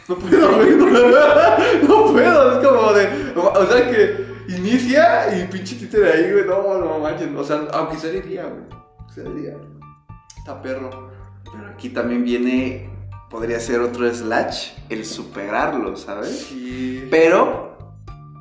No 0.08 0.16
puedo, 0.16 0.56
güey. 0.56 0.70
No 1.88 2.12
puedo, 2.12 2.60
es 2.60 2.68
como 2.68 2.94
de... 2.94 3.34
O 3.36 3.66
sea, 3.66 3.90
que 3.90 4.26
inicia 4.50 5.38
y 5.38 5.48
pinche 5.48 5.76
títere 5.76 6.12
ahí, 6.12 6.32
güey, 6.32 6.46
no, 6.46 6.78
no 6.78 7.00
manches. 7.00 7.30
O 7.36 7.44
sea, 7.44 7.68
aunque 7.74 7.98
sea 7.98 8.12
de 8.12 8.22
día, 8.22 8.44
güey. 8.44 8.82
Sea 9.14 9.24
de 9.24 9.34
día. 9.42 9.54
Está 10.38 10.62
perro. 10.62 11.12
Pero 11.44 11.68
aquí 11.74 11.90
también 11.90 12.24
viene 12.24 12.90
podría 13.30 13.60
ser 13.60 13.80
otro 13.82 14.12
slash, 14.12 14.72
el 14.90 15.06
superarlo, 15.06 15.96
¿sabes? 15.96 16.48
Sí. 16.50 17.08
Pero 17.12 17.78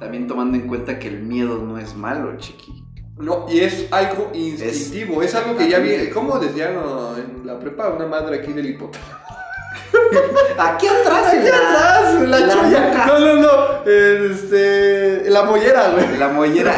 también 0.01 0.27
tomando 0.27 0.57
en 0.57 0.67
cuenta 0.67 0.99
que 0.99 1.09
el 1.09 1.23
miedo 1.23 1.59
no 1.59 1.79
es 1.79 1.95
malo, 1.95 2.37
chiqui. 2.39 2.85
No, 3.19 3.47
y 3.49 3.61
es 3.61 3.93
algo 3.93 4.31
instintivo, 4.33 5.23
es, 5.23 5.35
algo 5.35 5.57
que 5.57 5.69
ya 5.69 5.81
viene, 5.81 6.09
¿cómo 6.11 6.39
decían 6.39 6.75
en 7.17 7.45
la 7.47 7.59
prepa 7.59 7.89
una 7.89 8.07
madre 8.07 8.39
aquí 8.39 8.53
del 8.53 8.67
hipotálamo? 8.67 9.38
aquí 10.59 10.87
atrás, 10.87 11.27
aquí 11.27 11.49
atrás, 11.49 12.21
la, 12.23 12.41
la 12.41 13.07
No, 13.07 13.19
no, 13.19 13.35
no, 13.37 13.85
este, 13.85 15.31
la 15.31 15.43
mollera, 15.45 15.91
güey. 15.91 16.19
La 16.19 16.29
mollera, 16.29 16.75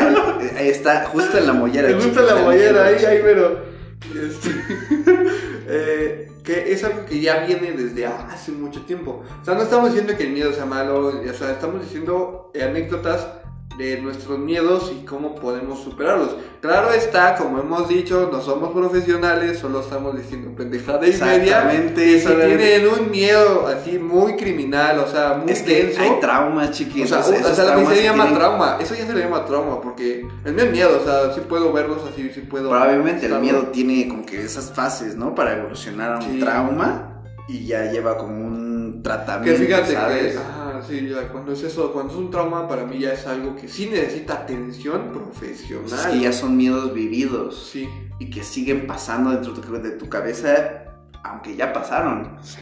ahí 0.57 0.69
está, 0.69 1.07
justo 1.07 1.39
en 1.39 1.47
la 1.47 1.53
mollera. 1.53 1.95
Justo 1.95 2.21
en 2.21 2.27
la 2.27 2.37
mollera, 2.37 2.87
ahí, 2.87 3.05
ahí, 3.05 3.21
pero, 3.23 3.63
este, 4.15 4.51
eh, 5.69 6.33
que 6.43 6.73
es 6.73 6.85
algo 6.85 7.07
que 7.07 7.21
ya 7.21 7.45
viene 7.45 7.73
desde 7.73 8.07
hace 8.07 8.53
mucho 8.53 8.83
tiempo. 8.83 9.23
O 9.41 9.45
sea, 9.45 9.55
no 9.55 9.63
estamos 9.63 9.91
diciendo 9.91 10.17
que 10.17 10.25
el 10.25 10.31
miedo 10.31 10.53
sea 10.53 10.67
malo, 10.67 11.07
o 11.07 11.35
sea, 11.35 11.53
estamos 11.53 11.83
diciendo 11.83 12.51
anécdotas 12.61 13.27
de 13.81 13.99
nuestros 14.03 14.39
miedos 14.39 14.93
y 14.95 15.07
cómo 15.07 15.35
podemos 15.35 15.83
superarlos. 15.83 16.37
Claro 16.61 16.93
está, 16.93 17.35
como 17.35 17.61
hemos 17.61 17.89
dicho, 17.89 18.29
no 18.31 18.43
somos 18.43 18.73
profesionales, 18.73 19.59
solo 19.59 19.81
estamos 19.81 20.15
diciendo 20.19 20.53
pendejada 20.55 21.07
y 21.07 21.13
media. 21.19 21.73
Y 21.97 22.21
si 22.21 22.27
tienen 22.27 22.87
un 22.87 23.11
miedo 23.11 23.67
así 23.67 23.99
muy 23.99 24.37
criminal, 24.37 24.99
o 24.99 25.09
sea, 25.09 25.41
muy 25.43 25.51
es 25.51 25.63
que 25.63 25.97
hay 25.99 26.21
traumas, 26.21 26.73
chiquitos. 26.73 27.11
O 27.11 27.23
sea, 27.23 27.51
o 27.51 27.55
sea 27.55 27.65
la 27.77 27.87
se 27.87 28.03
llama 28.03 28.35
trauma. 28.35 28.77
Eso 28.79 28.95
ya 28.95 29.07
se 29.07 29.15
le 29.15 29.21
llama 29.21 29.47
trauma, 29.47 29.81
porque 29.81 30.29
es 30.45 30.53
miedo, 30.53 31.01
o 31.01 31.05
sea, 31.05 31.33
sí 31.33 31.41
puedo 31.49 31.73
verlos 31.73 32.03
así, 32.13 32.31
sí 32.35 32.43
puedo. 32.43 32.69
Probablemente 32.69 33.27
el 33.27 33.41
miedo 33.41 33.69
tiene 33.73 34.09
como 34.09 34.27
que 34.27 34.43
esas 34.45 34.71
fases, 34.73 35.17
¿no? 35.17 35.35
Para 35.35 35.57
evolucionar 35.57 36.13
a 36.13 36.19
un 36.19 36.39
trauma 36.39 37.23
y 37.49 37.67
ya 37.67 37.91
lleva 37.91 38.19
como 38.19 38.35
un 38.47 39.03
tratamiento. 39.03 39.59
Que 39.59 39.67
fíjate 39.67 39.95
¿sabes? 39.95 40.33
que 40.35 40.60
sí, 40.83 41.09
ya 41.09 41.29
cuando 41.29 41.53
es 41.53 41.63
eso, 41.63 41.93
cuando 41.93 42.13
es 42.13 42.19
un 42.19 42.31
trauma 42.31 42.69
para 42.69 42.85
mí 42.85 42.99
ya 42.99 43.13
es 43.13 43.27
algo 43.27 43.57
que 43.57 43.69
sí 43.69 43.89
necesita 43.91 44.35
atención 44.35 45.11
profesional. 45.13 45.87
Es 45.87 46.07
que 46.07 46.21
ya 46.21 46.33
son 46.33 46.57
miedos 46.57 46.93
vividos. 46.95 47.71
Sí. 47.73 47.89
Y 48.19 48.31
que 48.31 48.43
siguen 48.43 48.87
pasando 48.87 49.31
dentro 49.31 49.55
de 49.55 49.91
tu 49.93 50.09
cabeza, 50.09 50.85
aunque 51.23 51.57
ya 51.57 51.73
pasaron. 51.73 52.37
Sí. 52.43 52.59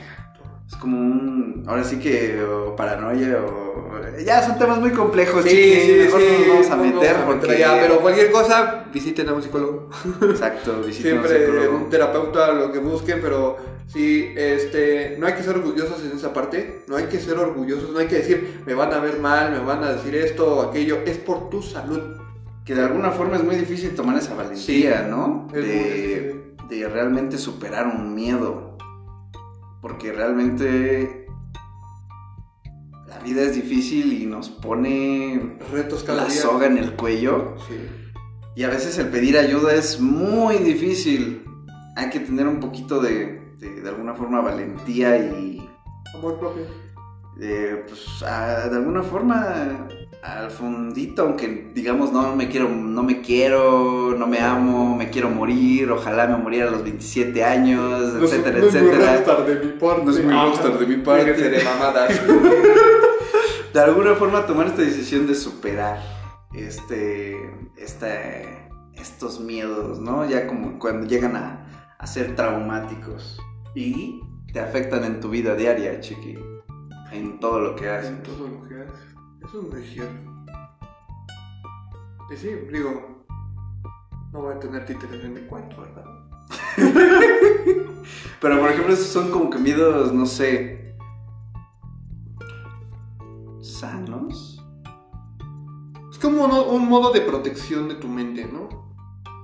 Es 0.69 0.77
como 0.77 0.99
un. 0.99 1.65
Ahora 1.67 1.83
sí 1.83 1.99
que. 1.99 2.43
O 2.43 2.77
paranoia 2.77 3.43
o. 3.43 3.79
Ya 4.25 4.43
son 4.43 4.59
temas 4.59 4.79
muy 4.79 4.91
complejos, 4.91 5.43
sí, 5.43 5.51
sí, 5.51 5.93
mejor 5.99 6.21
sí, 6.21 6.27
no 6.31 6.39
nos 6.39 6.49
vamos 6.49 6.71
a 6.71 6.77
meter 6.77 7.17
porque. 7.25 7.59
Ya, 7.59 7.79
pero 7.81 8.01
cualquier 8.01 8.31
cosa, 8.31 8.85
visiten 8.93 9.29
a 9.29 9.33
un 9.33 9.43
psicólogo. 9.43 9.89
Exacto, 10.23 10.83
visiten 10.83 11.23
Siempre 11.23 11.31
a 11.31 11.39
un 11.39 11.57
psicólogo. 11.57 11.77
un 11.85 11.91
terapeuta, 11.91 12.53
lo 12.53 12.71
que 12.71 12.81
busquen, 12.81 13.21
pero 13.23 13.57
sí, 13.89 14.33
este. 14.37 15.17
No 15.19 15.27
hay 15.27 15.35
que 15.35 15.43
ser 15.43 15.57
orgullosos 15.57 16.05
en 16.05 16.17
esa 16.17 16.33
parte. 16.33 16.85
No 16.89 16.97
hay 16.97 17.05
que 17.07 17.19
ser 17.19 17.37
orgullosos, 17.39 17.91
no 17.91 17.99
hay 17.99 18.07
que 18.07 18.17
decir, 18.17 18.63
me 18.67 18.75
van 18.75 18.93
a 18.93 18.99
ver 19.01 19.19
mal, 19.19 19.51
me 19.51 19.59
van 19.59 19.83
a 19.83 19.93
decir 19.93 20.15
esto 20.15 20.57
o 20.57 20.63
aquello. 20.63 20.99
Es 21.05 21.19
por 21.19 21.51
tu 21.51 21.63
salud. 21.63 22.01
Que 22.65 22.75
de 22.75 22.83
alguna 22.85 23.11
forma 23.11 23.37
es 23.37 23.45
muy 23.45 23.57
difícil 23.57 23.95
tomar 23.95 24.19
esa 24.19 24.35
valentía, 24.35 25.05
Sí, 25.05 25.11
¿no? 25.11 25.49
es 25.55 25.65
De, 25.65 26.55
de 26.69 26.89
realmente 26.89 27.39
superar 27.39 27.87
un 27.87 28.15
miedo. 28.15 28.77
Porque 29.81 30.13
realmente 30.13 31.27
la 33.07 33.19
vida 33.21 33.43
es 33.43 33.55
difícil 33.55 34.13
y 34.13 34.27
nos 34.27 34.51
pone 34.51 35.57
Retos 35.73 36.05
cada 36.05 36.25
la 36.25 36.29
día. 36.29 36.41
soga 36.43 36.67
en 36.67 36.79
el 36.79 36.93
cuello. 36.95 37.55
Sí. 37.69 37.75
Y 38.55 38.65
a 38.65 38.69
veces 38.69 38.99
el 38.99 39.09
pedir 39.09 39.39
ayuda 39.39 39.73
es 39.75 40.01
muy 40.01 40.57
difícil. 40.57 41.43
Hay 41.97 42.11
que 42.11 42.21
tener 42.21 42.47
un 42.47 42.61
poquito 42.61 43.01
de, 43.01 43.38
de, 43.59 43.81
de 43.83 43.89
alguna 43.89 44.15
forma, 44.15 44.41
valentía 44.41 45.17
y 45.19 45.69
Amor 46.15 46.39
propio. 46.39 46.63
eh, 47.41 47.85
pues, 47.87 48.23
a- 48.23 48.69
de 48.69 48.77
alguna 48.77 49.03
forma 49.03 49.87
al 50.23 50.51
fundito, 50.51 51.23
aunque 51.23 51.71
digamos 51.75 52.13
no 52.13 52.35
me 52.35 52.49
quiero, 52.49 52.69
no 52.69 53.03
me 53.05 53.21
quiero, 53.21 54.17
no 54.19 54.27
me 54.27 54.41
amo, 54.41 54.97
me 54.97 55.11
quiero 55.11 55.31
morir, 55.31 55.91
ojalá 55.93 56.27
me 56.27 56.37
muriera 56.37 56.69
a 56.69 56.73
los 56.73 56.83
27 56.83 57.45
años, 57.45 58.15
No 58.15 58.25
etcétera, 58.25 58.59
no 58.59 58.67
es 58.67 58.73
muy 58.75 58.83
etcétera. 58.91 59.13
rockstar 59.15 59.47
de 59.47 59.65
mi 59.65 59.73
parte. 59.79 60.05
No 60.05 60.11
es 60.11 60.25
muy 60.25 60.35
rockstar 60.35 60.79
de 60.79 60.87
mi 60.87 60.97
parte. 61.05 61.33
De 61.51 61.65
mamadas. 61.65 62.21
De 63.73 63.81
alguna 63.81 64.15
forma 64.15 64.47
tomar 64.47 64.67
esta 64.69 64.81
decisión 64.83 65.27
de 65.27 65.35
superar 65.35 65.99
este, 66.55 67.37
este, 67.77 68.49
estos 68.95 69.41
miedos, 69.41 70.01
¿no? 70.01 70.25
Ya 70.29 70.47
como 70.47 70.79
cuando 70.79 71.07
llegan 71.07 71.37
a, 71.37 71.67
a 71.99 72.07
ser 72.07 72.35
traumáticos 72.35 73.39
y 73.75 74.21
te 74.53 74.61
afectan 74.61 75.05
en 75.05 75.21
tu 75.21 75.31
vida 75.31 75.55
diaria, 75.55 76.01
chiqui, 76.01 76.39
en 77.13 77.39
todo 77.41 77.61
lo 77.61 77.77
que 77.77 77.89
haces. 77.89 78.11
En 78.11 78.23
todo 78.23 78.49
lo 78.49 78.69
que 78.69 78.75
hace. 78.83 79.09
Eso 79.45 79.77
es 79.77 79.91
cierto. 79.91 80.31
Y 82.31 82.37
sí, 82.37 82.51
digo, 82.71 83.25
no 84.33 84.43
voy 84.43 84.55
a 84.55 84.61
tener 84.61 84.85
títeres 84.85 85.25
en 85.25 85.35
mi 85.35 85.41
cuarto, 85.43 85.81
¿verdad? 85.81 86.05
Pero 88.41 88.61
por 88.61 88.71
ejemplo, 88.71 88.93
esos 88.93 89.07
son 89.07 89.31
como 89.31 89.51
que 89.51 89.59
miedos, 89.59 90.13
no 90.13 90.27
sé, 90.27 90.95
sanos. 93.61 94.65
Es 96.11 96.19
como 96.19 96.45
un 96.45 96.89
modo 96.89 97.13
de 97.13 97.21
protección 97.21 97.89
de 97.89 97.95
tu 97.95 98.09
mente, 98.09 98.45
¿no? 98.45 98.88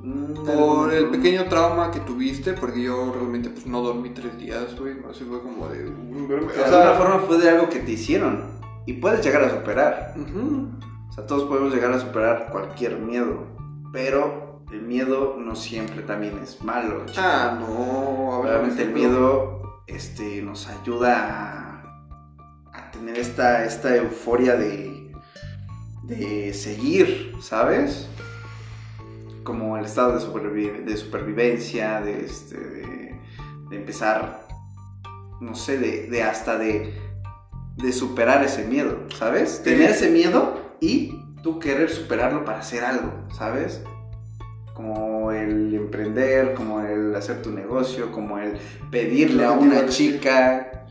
Mm, 0.05 0.45
Por 0.45 0.93
el 0.93 1.09
pequeño 1.09 1.45
trauma 1.47 1.91
que 1.91 2.01
tuviste, 2.01 2.53
porque 2.53 2.83
yo 2.83 3.11
realmente 3.15 3.49
pues 3.49 3.65
no 3.67 3.81
dormí 3.81 4.11
tres 4.11 4.37
días, 4.39 4.79
güey, 4.79 4.97
sé, 5.15 5.25
fue 5.25 5.41
como 5.43 5.67
de... 5.69 5.85
De 5.85 6.65
alguna 6.65 6.93
forma 6.99 7.19
fue 7.21 7.39
de 7.39 7.49
algo 7.49 7.71
que 7.71 7.79
te 7.81 7.93
hicieron 7.93 8.45
y 8.87 8.93
puedes 8.95 9.25
llegar 9.25 9.43
a 9.45 9.51
superar. 9.51 10.13
Ujú. 10.15 10.69
O 11.09 11.13
sea, 11.13 11.27
todos 11.27 11.45
podemos 11.45 11.73
llegar 11.73 11.91
a 11.93 11.99
superar 11.99 12.49
cualquier 12.53 12.99
miedo, 12.99 13.47
pero 13.95 14.63
el 14.71 14.83
miedo 14.83 15.37
no 15.39 15.57
siempre 15.57 16.03
también 16.03 16.39
es 16.43 16.63
malo. 16.63 17.07
chico. 17.07 17.21
Ah, 17.25 17.57
no, 17.59 18.43
Realmente 18.43 18.83
el 18.83 18.91
miedo 18.93 19.81
este, 19.87 20.43
nos 20.43 20.67
ayuda 20.69 21.83
a, 22.73 22.79
a 22.79 22.91
tener 22.91 23.17
esta, 23.19 23.65
esta 23.65 23.97
euforia 23.97 24.57
de, 24.57 25.13
de 26.03 26.53
seguir, 26.53 27.33
¿sabes? 27.41 28.07
Como 29.45 29.77
el 29.77 29.85
estado 29.85 30.19
de, 30.19 30.25
supervi- 30.27 30.85
de 30.85 30.97
supervivencia, 30.97 32.01
de, 32.01 32.25
este, 32.25 32.59
de, 32.59 33.21
de 33.69 33.77
empezar, 33.77 34.47
no 35.41 35.55
sé, 35.55 35.79
de, 35.79 36.09
de 36.09 36.23
hasta 36.23 36.57
de, 36.59 36.95
de 37.77 37.93
superar 37.93 38.43
ese 38.43 38.67
miedo, 38.67 39.01
¿sabes? 39.17 39.63
Tener 39.63 39.91
ese 39.91 40.11
miedo 40.11 40.59
y 40.81 41.21
tú 41.43 41.59
querer 41.59 41.91
superarlo 41.91 42.45
para 42.45 42.61
hacer 42.61 42.85
algo, 42.85 43.13
¿sabes? 43.37 43.83
Como 44.73 45.31
el 45.31 45.75
emprender, 45.75 46.55
como 46.55 46.81
el 46.81 47.15
hacer 47.15 47.43
tu 47.43 47.51
negocio, 47.53 48.11
como 48.11 48.39
el 48.39 48.59
pedirle 48.91 49.45
a 49.45 49.53
una 49.53 49.87
chica, 49.87 50.87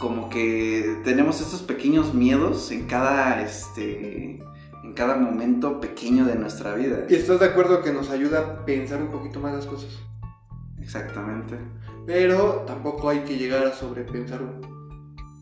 como 0.00 0.30
que 0.30 0.96
tenemos 1.04 1.40
estos 1.40 1.60
pequeños 1.60 2.14
miedos 2.14 2.70
en 2.70 2.86
cada, 2.86 3.42
este, 3.42 4.42
en 4.90 4.94
cada 4.96 5.14
momento 5.14 5.78
pequeño 5.80 6.24
de 6.24 6.34
nuestra 6.34 6.74
vida. 6.74 7.04
¿Y 7.08 7.14
estás 7.14 7.38
de 7.38 7.46
acuerdo 7.46 7.80
que 7.80 7.92
nos 7.92 8.10
ayuda 8.10 8.40
a 8.40 8.64
pensar 8.64 9.00
un 9.00 9.08
poquito 9.12 9.38
más 9.38 9.54
las 9.54 9.64
cosas? 9.66 9.90
Exactamente. 10.80 11.56
Pero 12.06 12.64
tampoco 12.66 13.08
hay 13.08 13.20
que 13.20 13.36
llegar 13.38 13.64
a 13.66 13.72
sobrepensar. 13.72 14.40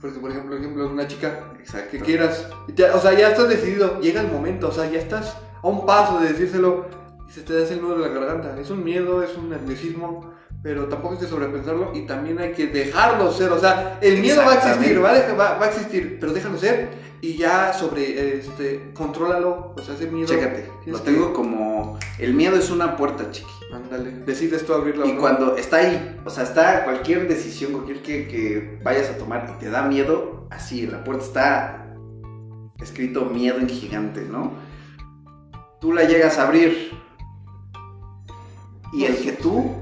Porque, 0.02 0.18
por 0.18 0.30
ejemplo, 0.30 0.54
ejemplo 0.56 0.86
una 0.86 1.06
chica 1.08 1.50
Exacto. 1.58 1.90
que 1.92 2.00
quieras, 2.00 2.46
ya- 2.76 2.94
o 2.94 3.00
sea, 3.00 3.14
ya 3.18 3.30
estás 3.30 3.48
decidido, 3.48 4.00
llega 4.00 4.20
el 4.20 4.30
momento, 4.30 4.68
o 4.68 4.72
sea, 4.72 4.88
ya 4.90 4.98
estás 4.98 5.34
a 5.62 5.66
un 5.66 5.86
paso 5.86 6.20
de 6.20 6.28
decírselo 6.28 6.86
y 7.26 7.32
se 7.32 7.40
te 7.40 7.62
hace 7.62 7.74
el 7.74 7.80
nudo 7.82 7.98
de 7.98 8.08
la 8.08 8.14
garganta. 8.14 8.60
Es 8.60 8.68
un 8.70 8.84
miedo, 8.84 9.22
es 9.22 9.34
un 9.36 9.48
nerviosismo, 9.48 10.30
pero 10.62 10.86
tampoco 10.86 11.14
hay 11.14 11.20
que 11.20 11.26
sobrepensarlo 11.26 11.92
y 11.94 12.02
también 12.06 12.38
hay 12.38 12.52
que 12.52 12.66
dejarlo 12.66 13.32
ser. 13.32 13.52
O 13.52 13.58
sea, 13.60 13.98
el 14.02 14.20
miedo 14.20 14.42
va 14.44 14.52
a 14.52 14.54
existir, 14.56 15.02
va 15.02 15.10
a, 15.10 15.32
va- 15.34 15.58
va 15.58 15.64
a 15.66 15.68
existir, 15.68 16.18
pero 16.20 16.32
déjalo 16.32 16.58
ser 16.58 16.90
y 17.20 17.36
ya 17.36 17.72
sobre, 17.72 18.38
este, 18.38 18.90
contrólalo. 18.94 19.74
O 19.76 19.82
sea, 19.82 19.94
ese 19.94 20.10
miedo. 20.10 20.26
Chécate, 20.28 20.70
lo 20.86 20.98
que- 20.98 21.10
tengo 21.10 21.32
como... 21.32 21.98
El 22.18 22.34
miedo 22.34 22.56
es 22.56 22.70
una 22.70 22.96
puerta, 22.96 23.30
chiqui. 23.30 23.50
Ándale, 23.72 24.10
decides 24.24 24.64
tú 24.64 24.72
abrirla. 24.72 25.06
Y 25.06 25.12
cuando 25.16 25.56
está 25.56 25.76
ahí, 25.78 26.18
o 26.24 26.30
sea, 26.30 26.44
está 26.44 26.84
cualquier 26.84 27.28
decisión, 27.28 27.72
cualquier 27.72 28.02
que, 28.02 28.26
que 28.26 28.80
vayas 28.82 29.10
a 29.10 29.18
tomar 29.18 29.54
y 29.54 29.60
te 29.60 29.68
da 29.70 29.82
miedo, 29.82 30.46
así, 30.50 30.86
la 30.86 31.04
puerta 31.04 31.24
está 31.24 31.94
escrito 32.80 33.26
miedo 33.26 33.58
en 33.58 33.68
gigante, 33.68 34.22
¿no? 34.22 34.52
Tú 35.82 35.92
la 35.92 36.04
llegas 36.04 36.38
a 36.38 36.46
abrir 36.48 36.92
y 38.92 39.04
el 39.04 39.16
que 39.18 39.32
tú 39.32 39.74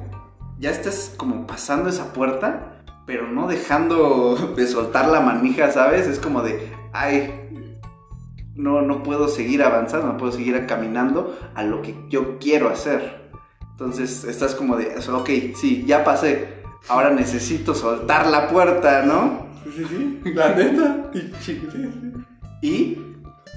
ya 0.59 0.71
estés 0.71 1.15
como 1.17 1.47
pasando 1.47 1.89
esa 1.89 2.13
puerta, 2.13 2.83
pero 3.07 3.29
no 3.29 3.47
dejando 3.47 4.37
de 4.57 4.67
soltar 4.67 5.09
la 5.09 5.21
manija, 5.21 5.71
¿sabes? 5.71 6.07
Es 6.07 6.19
como 6.19 6.43
de, 6.43 6.73
ay, 6.93 7.43
no, 8.55 8.83
no 8.83 9.03
puedo 9.03 9.29
seguir 9.29 9.63
avanzando, 9.63 10.09
no 10.09 10.17
puedo 10.17 10.33
seguir 10.33 10.67
caminando 10.67 11.39
a 11.55 11.63
lo 11.63 11.83
que 11.83 11.95
yo 12.09 12.39
quiero 12.39 12.69
hacer. 12.69 13.31
Entonces 13.73 14.25
estás 14.25 14.55
como 14.55 14.77
de, 14.77 14.97
ok, 15.13 15.29
sí, 15.55 15.85
ya 15.87 16.03
pasé, 16.03 16.63
ahora 16.89 17.11
necesito 17.11 17.75
soltar 17.75 18.27
la 18.27 18.49
puerta, 18.49 19.03
¿no? 19.03 19.47
Sí, 19.65 19.85
sí, 19.85 20.21
sí, 20.25 20.33
la 20.33 20.55
neta. 20.55 21.11
Y 22.63 23.06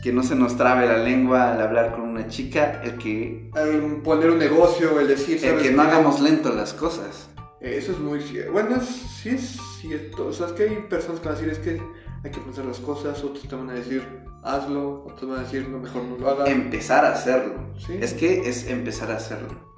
que 0.04 0.14
no 0.14 0.24
se 0.24 0.36
nos 0.36 0.56
trabe 0.58 0.88
la 0.88 0.98
lengua 0.98 1.52
al 1.54 1.62
hablar 1.62 1.92
con 1.92 2.02
una 2.02 2.28
chica, 2.28 2.82
el 2.84 2.98
que, 2.98 3.50
Al 3.54 4.02
poner 4.04 4.30
un 4.32 4.40
negocio, 4.40 5.00
el 5.00 5.08
decir, 5.08 5.36
el 5.36 5.42
¿sabes 5.42 5.64
que 5.64 5.72
no 5.72 5.82
hagamos 5.84 6.20
lento 6.22 6.54
las 6.54 6.74
cosas. 6.74 7.30
Eso 7.60 7.92
es 7.92 8.00
muy 8.00 8.22
cierto. 8.22 8.54
Bueno, 8.54 8.78
es- 8.78 8.86
sí 9.22 9.30
es 9.30 9.58
cierto. 9.82 10.28
O 10.28 10.34
sea, 10.34 10.48
es 10.48 10.54
que 10.54 10.64
hay 10.64 10.76
personas 10.90 11.20
que 11.20 11.28
van 11.28 11.36
a 11.38 11.40
decir, 11.40 11.52
es 11.52 11.60
que 11.60 11.82
hay 12.24 12.32
que 12.32 12.40
pensar 12.40 12.64
las 12.66 12.80
cosas, 12.80 13.22
otros 13.24 13.46
te 13.48 13.56
van 13.56 13.70
a 13.70 13.74
decir, 13.74 14.02
hazlo, 14.44 15.04
otros 15.06 15.30
van 15.30 15.40
a 15.40 15.44
decir, 15.44 15.68
no, 15.68 15.80
mejor 15.80 16.04
no 16.04 16.18
lo 16.18 16.30
hagas. 16.30 16.50
Empezar 16.50 17.04
a 17.04 17.12
hacerlo. 17.14 17.56
Sí. 17.86 17.98
Es 18.00 18.14
que 18.14 18.48
es 18.50 18.68
empezar 18.68 19.12
a 19.12 19.18
hacerlo. 19.18 19.69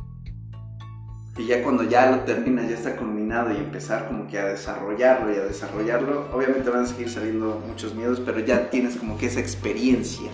Y 1.42 1.48
ya 1.48 1.64
cuando 1.64 1.82
ya 1.82 2.12
lo 2.12 2.20
terminas, 2.20 2.70
ya 2.70 2.76
está 2.76 2.96
culminado 2.96 3.52
y 3.52 3.58
empezar 3.58 4.08
como 4.08 4.28
que 4.28 4.38
a 4.38 4.46
desarrollarlo 4.46 5.34
y 5.34 5.38
a 5.38 5.44
desarrollarlo, 5.44 6.28
obviamente 6.32 6.70
van 6.70 6.84
a 6.84 6.86
seguir 6.86 7.10
saliendo 7.10 7.60
muchos 7.68 7.96
miedos, 7.96 8.22
pero 8.24 8.40
ya 8.42 8.70
tienes 8.70 8.96
como 8.96 9.18
que 9.18 9.26
esa 9.26 9.40
experiencia. 9.40 10.30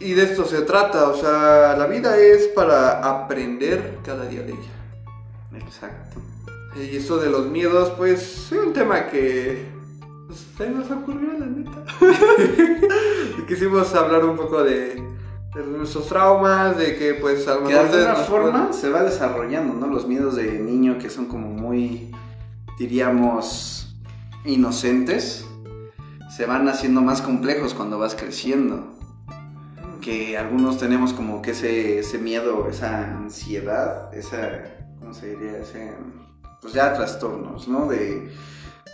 Y 0.00 0.14
de 0.14 0.24
esto 0.24 0.44
se 0.44 0.62
trata, 0.62 1.08
o 1.08 1.16
sea, 1.16 1.76
la 1.76 1.86
vida 1.86 2.18
es 2.18 2.48
para 2.48 2.98
aprender 3.08 3.98
cada 4.04 4.26
día 4.26 4.42
de 4.42 4.54
ella. 4.54 5.64
Exacto. 5.64 6.20
Y 6.74 6.96
eso 6.96 7.18
de 7.18 7.30
los 7.30 7.46
miedos, 7.46 7.90
pues, 7.90 8.50
es 8.50 8.52
un 8.52 8.72
tema 8.72 9.06
que 9.06 9.66
pues, 10.26 10.46
se 10.58 10.68
nos 10.68 10.90
ocurrió, 10.90 11.32
la 11.38 11.46
neta. 11.46 11.84
quisimos 13.46 13.94
hablar 13.94 14.24
un 14.24 14.36
poco 14.36 14.64
de, 14.64 15.00
de 15.54 15.66
nuestros 15.66 16.06
traumas, 16.06 16.76
de 16.78 16.96
que, 16.96 17.14
pues, 17.14 17.46
a 17.48 17.56
lo 17.56 17.64
Que 17.66 17.74
de 17.74 17.82
mejor... 17.82 17.98
alguna 17.98 18.14
forma 18.14 18.72
se 18.72 18.88
va 18.90 19.02
desarrollando, 19.02 19.74
¿no? 19.74 19.86
Los 19.92 20.06
miedos 20.06 20.36
de 20.36 20.58
niño 20.60 20.98
que 20.98 21.10
son 21.10 21.26
como 21.26 21.48
muy, 21.48 22.10
diríamos, 22.78 23.96
inocentes. 24.44 25.46
se 26.36 26.46
van 26.46 26.68
haciendo 26.68 27.02
más 27.02 27.20
complejos 27.22 27.74
cuando 27.74 27.98
vas 27.98 28.14
creciendo. 28.14 28.96
Que 30.00 30.38
algunos 30.38 30.78
tenemos 30.78 31.12
como 31.12 31.42
que 31.42 31.50
ese, 31.50 31.98
ese 31.98 32.18
miedo, 32.18 32.68
esa 32.70 33.04
ansiedad, 33.16 34.14
esa, 34.14 34.62
¿cómo 34.98 35.12
se 35.12 35.36
diría? 35.36 35.58
Ese, 35.58 35.92
pues 36.62 36.72
ya 36.72 36.94
trastornos, 36.94 37.68
¿no? 37.68 37.86
De, 37.86 38.30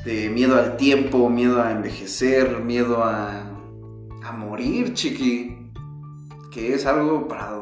de 0.05 0.31
miedo 0.31 0.57
al 0.57 0.77
tiempo, 0.77 1.29
miedo 1.29 1.62
a 1.62 1.71
envejecer, 1.71 2.61
miedo 2.61 3.05
a, 3.05 3.45
a 4.25 4.33
morir, 4.33 4.95
chiqui. 4.95 5.56
Que 6.57 6.73
es 6.73 6.87
algo 6.87 7.29
para 7.29 7.53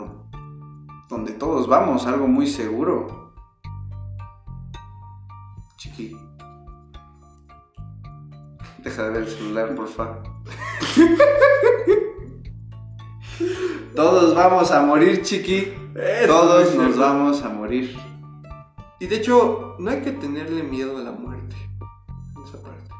donde 1.09 1.33
todos 1.33 1.66
vamos, 1.66 2.07
algo 2.07 2.28
muy 2.28 2.46
seguro. 2.46 3.33
Chiqui. 5.76 6.16
Deja 8.85 9.02
de 9.02 9.11
ver 9.11 9.22
el 9.22 9.28
celular, 9.28 9.74
porfa. 9.74 10.22
Todos 13.96 14.33
vamos 14.33 14.70
a 14.70 14.87
morir, 14.87 15.22
chiqui. 15.22 15.74
Todos 16.28 16.76
nos 16.76 16.96
vamos 16.96 17.42
a 17.42 17.48
morir. 17.48 17.98
Y 19.00 19.09
de 19.09 19.16
hecho, 19.16 19.74
no 19.80 19.90
hay 19.90 20.02
que 20.02 20.12
tenerle 20.12 20.62
miedo 20.62 20.98
a 20.98 21.00
la 21.00 21.11
muerte. 21.11 21.57
En 22.37 22.44
esa 22.44 22.62
parte. 22.62 22.90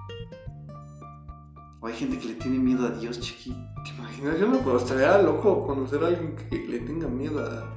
O 1.81 1.87
hay 1.87 1.95
gente 1.95 2.19
que 2.19 2.27
le 2.27 2.35
tiene 2.35 2.59
miedo 2.59 2.85
a 2.85 2.91
Dios, 2.91 3.21
chiqui. 3.21 3.55
¿Te 3.85 3.93
imaginas? 4.19 4.39
Yo 4.39 4.49
me 4.49 4.59
puedo 4.59 4.79
estaría 4.79 5.19
loco 5.19 5.67
conocer 5.67 6.03
a 6.03 6.09
alguien 6.09 6.37
que 6.37 6.59
le 6.59 6.81
tenga 6.81 7.09
miedo 7.09 7.41
a. 7.41 7.75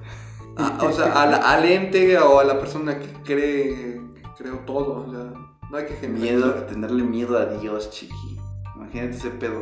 o 0.83 0.91
sea, 0.91 1.13
al 1.13 1.65
ente 1.65 2.17
o 2.17 2.39
a 2.39 2.43
la 2.43 2.59
persona 2.59 2.99
que 2.99 3.11
cree 3.23 4.01
que 4.15 4.21
creo 4.37 4.59
todo. 4.59 5.05
O 5.07 5.11
sea, 5.11 5.33
no 5.69 5.77
hay 5.77 5.85
que 5.85 6.07
Miedo, 6.07 6.53
tenerle 6.63 7.03
miedo 7.03 7.37
a 7.37 7.45
Dios, 7.45 7.89
chiqui. 7.89 8.37
Imagínate 8.75 9.17
ese 9.17 9.29
pedo. 9.31 9.61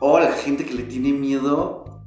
O 0.00 0.18
la 0.18 0.32
gente 0.32 0.64
que 0.64 0.74
le 0.74 0.84
tiene 0.84 1.12
miedo 1.12 2.02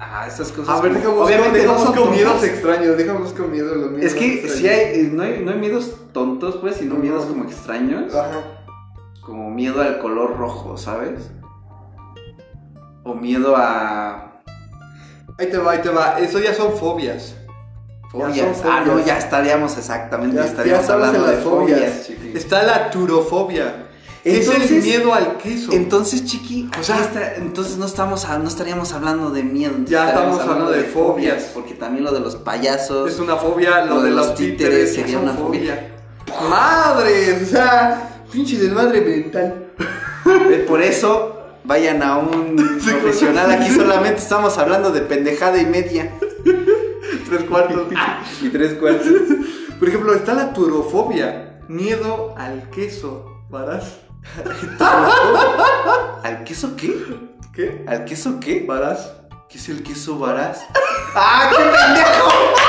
a 0.00 0.26
esas 0.26 0.52
cosas. 0.52 0.78
A 0.78 0.80
ver, 0.80 0.94
dejamos 0.94 1.26
obviamente 1.26 1.66
con 1.66 2.10
miedos 2.10 2.42
extraños, 2.42 2.96
dejamos 2.96 3.32
con 3.32 3.50
miedo 3.50 3.74
los 3.74 3.90
miedos. 3.90 4.06
Es 4.06 4.14
que 4.14 4.48
si 4.48 4.68
hay 4.68 5.10
no, 5.12 5.22
hay, 5.22 5.42
no 5.42 5.50
hay 5.50 5.58
miedos 5.58 5.94
tontos, 6.12 6.56
pues, 6.56 6.76
sino 6.76 6.94
miedos 6.96 7.24
como 7.26 7.44
extraños. 7.44 8.14
Ajá. 8.14 8.57
Como 9.28 9.50
miedo 9.50 9.82
al 9.82 9.98
color 9.98 10.38
rojo, 10.38 10.78
¿sabes? 10.78 11.28
O 13.04 13.12
miedo 13.12 13.54
a. 13.58 14.40
Ahí 15.38 15.50
te 15.50 15.58
va, 15.58 15.72
ahí 15.72 15.82
te 15.82 15.90
va. 15.90 16.18
Eso 16.18 16.38
ya 16.38 16.54
son 16.54 16.72
fobias. 16.78 17.36
Fobias. 18.10 18.62
Ah, 18.64 18.82
no, 18.86 19.04
ya 19.04 19.18
estaríamos 19.18 19.76
exactamente. 19.76 20.34
Ya, 20.34 20.46
estaríamos 20.46 20.88
hablando 20.88 21.26
de 21.26 21.36
fobias. 21.36 22.08
Está 22.34 22.62
la 22.62 22.88
turofobia. 22.88 23.88
es 24.24 24.48
el 24.48 24.82
miedo 24.82 25.12
al 25.12 25.36
queso. 25.36 25.72
Entonces, 25.74 26.24
chiqui, 26.24 26.70
o 26.80 26.82
sea, 26.82 27.34
entonces 27.36 27.76
no 27.76 27.84
estamos 27.84 28.26
no 28.26 28.48
estaríamos 28.48 28.94
hablando 28.94 29.28
de 29.28 29.42
miedo. 29.42 29.74
Ya 29.84 30.08
estamos 30.08 30.40
hablando 30.40 30.70
de, 30.70 30.84
fobias. 30.84 31.50
Porque 31.52 31.74
también 31.74 32.02
lo 32.02 32.12
de 32.12 32.20
los 32.20 32.36
payasos. 32.36 33.12
Es 33.12 33.18
una 33.18 33.36
fobia. 33.36 33.84
Lo, 33.84 34.00
de, 34.00 34.10
los 34.10 34.34
títeres, 34.34 34.94
sería 34.94 35.18
una 35.18 35.34
fobia. 35.34 35.96
Madre, 36.48 37.42
o 37.42 37.46
sea, 37.46 38.17
pinche 38.30 38.58
desmadre 38.58 39.00
mental. 39.00 39.66
Por 40.66 40.82
eso 40.82 41.42
vayan 41.64 42.02
a 42.02 42.18
un 42.18 42.56
profesional. 42.84 43.50
Aquí 43.50 43.70
solamente 43.70 44.20
estamos 44.20 44.56
hablando 44.58 44.90
de 44.90 45.00
pendejada 45.02 45.58
y 45.58 45.66
media 45.66 46.12
tres 47.28 47.44
cuartos. 47.44 47.86
y 48.42 48.48
tres 48.48 48.74
cuartos. 48.74 49.06
Por 49.78 49.88
ejemplo, 49.88 50.14
está 50.14 50.34
la 50.34 50.52
turofobia. 50.52 51.60
Miedo 51.68 52.34
al 52.36 52.68
queso. 52.70 53.44
¿Varás? 53.50 53.98
¿Al 56.22 56.44
queso 56.44 56.76
qué? 56.76 56.94
¿Qué? 57.54 57.84
¿Al 57.86 58.04
queso 58.04 58.40
qué? 58.40 58.64
¿Varás? 58.66 59.12
¿Qué 59.48 59.56
es 59.56 59.68
el 59.70 59.82
queso 59.82 60.18
varás? 60.18 60.66
¡Ah, 61.14 61.50
qué 61.50 61.56
pendejo! 61.56 62.67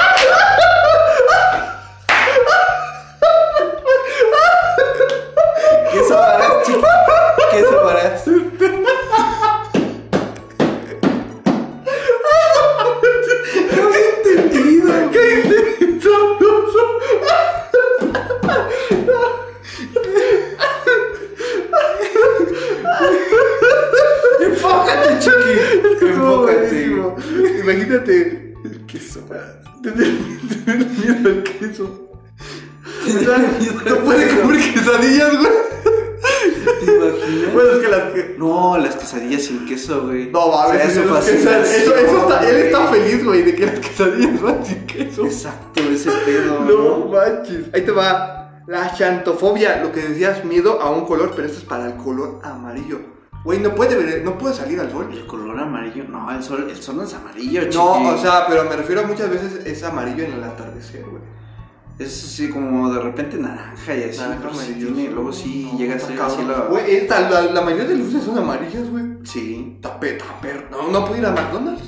Ver, 40.88 40.90
eso, 40.90 41.18
eso, 41.18 42.22
está, 42.22 42.50
él 42.50 42.56
está 42.58 42.88
feliz, 42.88 43.24
güey, 43.24 43.44
de 43.44 43.56
que 43.56 43.66
las 43.66 43.80
quesadillas 43.80 44.42
van 44.42 44.66
sin 44.66 44.86
queso. 44.86 45.26
Exacto, 45.26 45.82
ese 45.82 46.12
pedo. 46.26 46.60
No, 46.66 47.06
manches. 47.08 47.66
Ahí 47.74 47.82
te 47.82 47.92
va. 47.92 48.64
La 48.68 48.94
chantofobia, 48.94 49.82
lo 49.82 49.92
que 49.92 50.02
decías, 50.02 50.46
miedo 50.46 50.80
a 50.80 50.92
un 50.92 51.06
color, 51.06 51.32
pero 51.36 51.48
esto 51.48 51.60
es 51.60 51.66
para 51.66 51.88
el 51.88 51.96
color 51.96 52.40
amarillo. 52.44 53.00
Güey, 53.44 53.60
no 53.60 53.74
puede, 53.74 54.22
no 54.22 54.38
puede 54.38 54.54
salir 54.54 54.80
al 54.80 54.92
sol. 54.92 55.10
El 55.12 55.26
color 55.26 55.58
amarillo, 55.60 56.04
no, 56.04 56.30
el 56.30 56.44
sol, 56.44 56.68
el 56.70 56.76
sol 56.76 56.98
no 56.98 57.04
es 57.04 57.14
amarillo, 57.14 57.62
No, 57.74 58.14
o 58.14 58.18
sea, 58.18 58.46
pero 58.48 58.66
me 58.66 58.76
refiero 58.76 59.02
a 59.02 59.06
muchas 59.06 59.30
veces 59.30 59.66
es 59.66 59.82
amarillo 59.84 60.24
en 60.24 60.34
el 60.34 60.44
atardecer, 60.44 61.04
güey. 61.04 61.39
Es 62.00 62.24
así 62.24 62.50
como 62.50 62.90
de 62.94 63.02
repente 63.02 63.38
naranja 63.38 63.94
y 63.94 64.04
así. 64.04 64.20
Naranja, 64.20 64.48
amarillo. 64.48 64.90
luego 65.12 65.34
sí 65.34 65.70
llega 65.78 65.96
a 65.96 66.00
ser 66.00 66.20
así 66.22 66.44
la. 66.46 66.62
Güey, 66.70 67.08
la, 67.08 67.42
la, 67.42 67.62
mayoría 67.62 67.86
de 67.86 67.96
luces 67.98 68.24
son 68.24 68.38
amarillas, 68.38 68.90
güey. 68.90 69.04
Sí. 69.24 69.78
Tapé, 69.82 70.14
tapé. 70.14 70.66
No, 70.72 70.90
no 70.90 71.06
puedo 71.06 71.20
ir 71.20 71.26
a 71.26 71.32
McDonald's. 71.32 71.84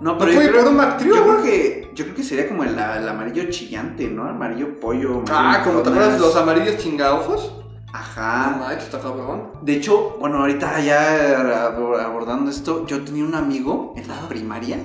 No, 0.00 0.16
pero 0.16 0.30
yo, 0.30 0.38
creo, 0.38 0.64
yo, 1.00 1.24
creo, 1.24 1.42
que 1.42 1.90
yo 1.92 2.04
creo 2.04 2.14
que 2.14 2.22
sería 2.22 2.46
como 2.46 2.62
el, 2.62 2.78
amarillo 2.78 3.50
chillante, 3.50 4.06
¿no? 4.08 4.28
Amarillo 4.28 4.78
pollo. 4.78 5.24
ah, 5.28 5.62
como 5.64 5.80
te 5.80 5.90
acuerdas 5.90 6.20
los 6.20 6.36
amarillos 6.36 6.76
chingaojos. 6.76 7.52
Ajá. 7.92 8.58
No, 8.60 8.70
está 8.70 9.00
cabrón. 9.00 9.50
De 9.62 9.74
hecho, 9.74 10.16
bueno, 10.20 10.38
ahorita 10.38 10.80
ya 10.80 11.66
abordando 12.04 12.48
esto, 12.48 12.86
yo 12.86 13.02
tenía 13.02 13.24
un 13.24 13.34
amigo 13.34 13.94
en 13.96 14.06
la 14.06 14.28
primaria 14.28 14.78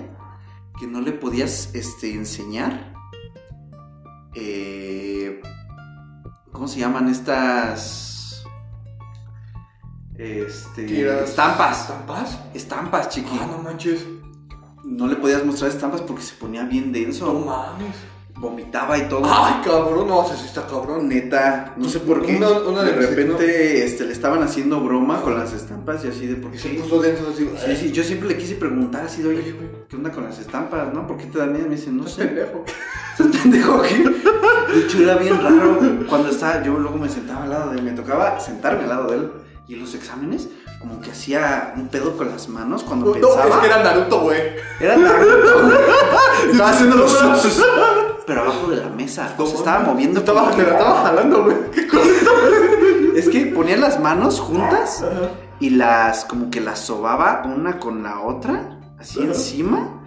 que 0.79 0.87
no 0.87 0.99
le 1.01 1.11
podías 1.11 1.69
este, 1.75 2.13
enseñar. 2.13 2.92
Eh, 4.35 5.41
¿Cómo 6.51 6.67
se 6.67 6.79
llaman 6.79 7.09
estas? 7.09 8.43
Este. 10.15 11.23
Estampas. 11.23 11.81
¿Estampas? 11.81 12.39
Estampas, 12.53 13.09
chiqui. 13.09 13.39
Ah, 13.41 13.47
no 13.49 13.63
manches 13.63 14.05
no 14.83 15.07
le 15.07 15.15
podías 15.15 15.45
mostrar 15.45 15.71
estampas 15.71 16.01
porque 16.01 16.21
se 16.21 16.35
ponía 16.35 16.63
bien 16.63 16.91
denso. 16.91 17.25
No 17.25 17.39
mames. 17.39 17.95
Vomitaba 18.43 18.97
y 18.97 19.03
todo. 19.03 19.21
Ay, 19.25 19.61
cabrón, 19.63 20.05
no, 20.05 20.27
sé 20.27 20.35
si 20.35 20.47
está 20.47 20.67
cabrón. 20.67 21.07
Neta, 21.07 21.75
no 21.77 21.87
sé 21.87 22.01
por 22.01 22.25
qué. 22.25 22.37
de 22.37 22.91
repente 22.91 23.85
este, 23.85 24.03
le 24.03 24.11
estaban 24.11 24.43
haciendo 24.43 24.81
broma 24.81 25.21
con 25.21 25.39
las 25.39 25.53
estampas 25.53 26.03
y 26.03 26.09
así 26.09 26.27
de 26.27 26.35
por 26.35 26.51
qué. 26.51 26.59
se 26.59 26.67
puso 26.71 27.01
denso 27.01 27.23
así. 27.33 27.49
Sí, 27.65 27.75
sí, 27.77 27.91
yo 27.93 28.03
siempre 28.03 28.27
le 28.27 28.35
quise 28.35 28.55
preguntar 28.55 29.05
así 29.05 29.21
de, 29.21 29.29
oye, 29.29 29.55
¿qué 29.87 29.95
onda 29.95 30.11
con 30.11 30.25
las 30.25 30.39
estampas, 30.39 30.93
no? 30.93 31.07
¿Por 31.07 31.15
qué 31.15 31.27
te 31.27 31.37
dan 31.37 31.53
miedo? 31.53 31.69
Me 31.69 31.75
dicen, 31.75 31.95
no 31.95 32.05
sé. 32.05 32.25
pendejo. 32.25 32.65
¿Estás 33.17 33.41
pendejo 33.41 33.81
qué? 33.81 33.99
De 34.73 34.79
hecho, 34.81 35.03
era 35.03 35.15
bien 35.15 35.41
raro 35.41 35.79
cuando 36.09 36.27
estaba, 36.27 36.61
yo 36.63 36.77
luego 36.77 36.97
me 36.97 37.07
sentaba 37.07 37.45
al 37.45 37.49
lado 37.49 37.71
de 37.71 37.77
él, 37.77 37.83
me 37.83 37.91
tocaba 37.91 38.41
sentarme 38.41 38.83
al 38.83 38.89
lado 38.89 39.07
de 39.09 39.15
él 39.19 39.31
y 39.69 39.75
en 39.75 39.79
los 39.79 39.95
exámenes 39.95 40.49
como 40.79 40.99
que 40.99 41.11
hacía 41.11 41.73
un 41.77 41.87
pedo 41.87 42.17
con 42.17 42.29
las 42.29 42.49
manos 42.49 42.83
cuando 42.83 43.05
no, 43.05 43.13
pensaba. 43.13 43.45
No, 43.45 43.55
es 43.55 43.59
que 43.61 43.65
era 43.67 43.83
Naruto, 43.83 44.19
güey. 44.19 44.41
Era 44.81 44.97
Naruto, 44.97 45.71
Estaba 46.51 46.69
haciendo 46.71 46.97
los 46.97 47.13
pero 48.25 48.41
abajo 48.41 48.67
de 48.67 48.77
la 48.77 48.89
mesa. 48.89 49.35
se 49.37 49.55
estaba 49.55 49.79
moviendo. 49.79 50.19
Estaba, 50.19 50.51
pero 50.55 50.71
estaba 50.71 51.03
jalando, 51.03 51.43
güey. 51.43 51.57
Es 53.15 53.29
que 53.29 53.45
ponía 53.45 53.77
las 53.77 53.99
manos 53.99 54.39
juntas 54.39 55.05
y 55.59 55.69
las 55.69 56.25
como 56.25 56.49
que 56.49 56.61
las 56.61 56.79
sobaba 56.79 57.43
una 57.45 57.79
con 57.79 58.01
la 58.01 58.21
otra, 58.21 58.79
así 58.99 59.21
encima, 59.21 60.03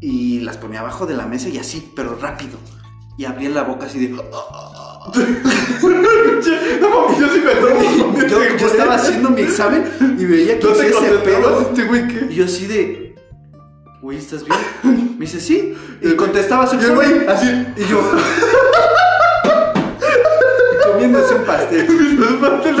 y 0.00 0.40
las 0.40 0.56
ponía 0.56 0.80
abajo 0.80 1.04
de 1.04 1.14
la 1.14 1.26
mesa 1.26 1.50
y 1.50 1.58
así, 1.58 1.92
pero 1.94 2.16
rápido. 2.16 2.58
Y 3.18 3.26
abría 3.26 3.50
la 3.50 3.64
boca 3.64 3.84
así 3.86 3.98
de 3.98 4.16
no 5.08 5.14
yo 7.18 7.28
sí 7.28 7.40
me 7.40 7.54
yo, 8.28 8.38
yo 8.58 8.66
estaba 8.66 8.96
haciendo 8.96 9.30
mi 9.30 9.40
examen 9.42 9.84
y 10.18 10.24
veía 10.24 10.58
que 10.58 10.66
¿No 10.66 10.72
te 10.72 10.88
ese 10.88 11.18
pedo. 11.24 11.60
Este 11.62 11.84
güey 11.84 12.08
qué? 12.08 12.26
Y 12.30 12.34
yo 12.34 12.44
así 12.44 12.66
de. 12.66 13.07
Güey, 14.00 14.18
¿estás 14.18 14.44
bien? 14.44 15.16
Me 15.18 15.24
dice, 15.24 15.40
sí. 15.40 15.76
Y 16.00 16.14
contestaba 16.14 16.68
su 16.68 16.76
güey, 16.94 17.26
así. 17.26 17.66
Y 17.76 17.84
yo. 17.86 18.00
comiendo 20.92 21.20
puse 21.20 21.34
un 21.34 21.44
pastel. 21.44 21.88
Un 22.18 22.40
pastel. 22.40 22.76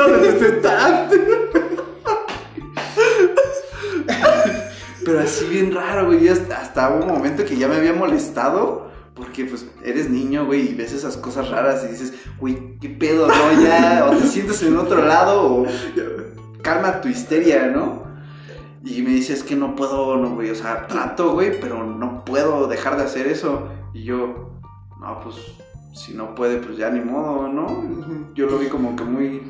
Pero 5.04 5.20
así 5.20 5.44
bien 5.46 5.74
raro, 5.74 6.06
güey. 6.06 6.28
Hasta, 6.28 6.60
hasta 6.60 6.88
un 6.90 7.08
momento 7.08 7.44
que 7.44 7.56
ya 7.56 7.66
me 7.66 7.76
había 7.76 7.92
molestado. 7.92 8.86
Porque 9.14 9.44
pues 9.44 9.66
eres 9.84 10.08
niño, 10.08 10.46
güey, 10.46 10.70
y 10.70 10.74
ves 10.74 10.92
esas 10.92 11.16
cosas 11.16 11.50
raras 11.50 11.84
y 11.84 11.88
dices, 11.88 12.12
güey, 12.38 12.78
qué 12.80 12.88
pedo, 12.88 13.26
¿no? 13.26 13.60
Ya, 13.60 14.06
o 14.08 14.16
te 14.16 14.24
sientes 14.28 14.62
en 14.62 14.76
otro 14.76 15.04
lado, 15.04 15.42
o 15.42 15.66
calma 16.62 17.00
tu 17.00 17.08
histeria, 17.08 17.66
¿no? 17.66 18.07
Y 18.84 19.02
me 19.02 19.10
dice, 19.10 19.32
es 19.32 19.42
que 19.42 19.56
no 19.56 19.74
puedo, 19.74 20.16
no, 20.16 20.34
güey, 20.34 20.50
o 20.50 20.54
sea, 20.54 20.86
trato, 20.86 21.32
güey, 21.32 21.60
pero 21.60 21.84
no 21.84 22.24
puedo 22.24 22.68
dejar 22.68 22.96
de 22.96 23.04
hacer 23.04 23.26
eso. 23.26 23.68
Y 23.92 24.04
yo, 24.04 24.60
no, 25.00 25.20
pues, 25.20 25.36
si 25.94 26.14
no 26.14 26.34
puede, 26.34 26.58
pues 26.58 26.76
ya 26.76 26.90
ni 26.90 27.00
modo, 27.00 27.48
¿no? 27.48 27.84
Yo 28.34 28.46
lo 28.46 28.58
vi 28.58 28.68
como 28.68 28.94
que 28.94 29.04
muy 29.04 29.42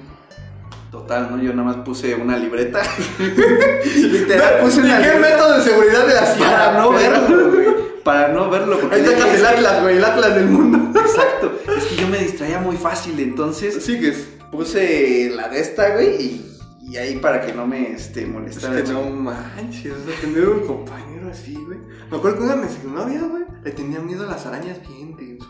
total, 0.90 1.28
¿no? 1.30 1.42
Yo 1.42 1.52
nada 1.52 1.64
más 1.64 1.76
puse 1.84 2.14
una 2.14 2.38
libreta. 2.38 2.80
Literal, 3.94 4.60
puse 4.62 4.80
una 4.80 5.02
¿Qué 5.02 5.18
método 5.18 5.58
de 5.58 5.62
seguridad 5.62 6.06
de 6.06 6.14
la 6.14 6.34
Para 6.34 6.78
no 6.78 6.92
verlo, 6.92 7.50
güey. 7.50 7.66
Para 8.02 8.28
no 8.28 8.48
verlo. 8.48 8.80
Porque 8.80 8.96
Ahí 8.96 9.04
el 9.04 9.46
Atlas, 9.46 9.82
güey, 9.82 9.98
el 9.98 10.04
Atlas 10.04 10.34
del 10.34 10.46
mundo. 10.46 10.98
Exacto. 11.00 11.52
Es 11.76 11.84
que 11.84 11.96
yo 11.96 12.08
me 12.08 12.18
distraía 12.18 12.60
muy 12.60 12.76
fácil, 12.76 13.20
entonces. 13.20 13.84
Sigues. 13.84 14.28
Puse 14.50 15.30
la 15.34 15.48
de 15.48 15.60
esta, 15.60 15.90
güey, 15.90 16.22
y 16.22 16.47
y 16.88 16.96
ahí 16.96 17.16
para 17.18 17.42
que 17.42 17.52
no 17.52 17.66
me 17.66 17.92
este, 17.92 18.24
molestara. 18.24 18.78
Es 18.78 18.84
que 18.84 18.92
no 18.92 19.02
manches, 19.10 19.92
o 19.92 20.04
sea, 20.06 20.20
tener 20.22 20.48
un 20.48 20.66
compañero 20.66 21.28
así, 21.30 21.54
güey. 21.54 21.78
Me 22.10 22.16
acuerdo 22.16 22.38
que 22.38 22.44
una 22.44 22.54
vez 22.54 22.76
que 22.76 22.88
novia, 22.88 23.20
güey, 23.24 23.44
le 23.62 23.70
tenía 23.72 24.00
miedo 24.00 24.24
a 24.24 24.30
las 24.30 24.46
arañas 24.46 24.78
gigantes. 24.86 25.46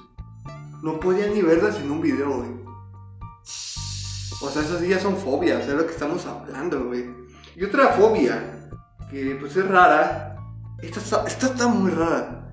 No 0.83 0.99
podía 0.99 1.29
ni 1.29 1.41
verlas 1.43 1.77
en 1.77 1.93
un 1.93 2.01
video, 2.01 2.39
güey. 2.39 2.51
O 4.41 4.51
sea, 4.51 4.63
esas 4.63 4.81
ya 4.83 4.99
son 4.99 5.17
fobias, 5.17 5.69
es 5.69 5.75
lo 5.75 5.87
que 5.87 5.93
estamos 5.93 6.27
hablando, 6.27 6.87
güey. 6.87 7.09
Y 7.55 7.65
otra 7.65 7.91
fobia, 7.91 8.71
que 9.09 9.37
pues 9.39 9.57
es 9.57 9.67
rara. 9.69 10.37
Esta 10.83 10.99
está, 10.99 11.25
esta 11.25 11.47
está 11.47 11.69
muy 11.69 11.93
rara. 11.93 12.53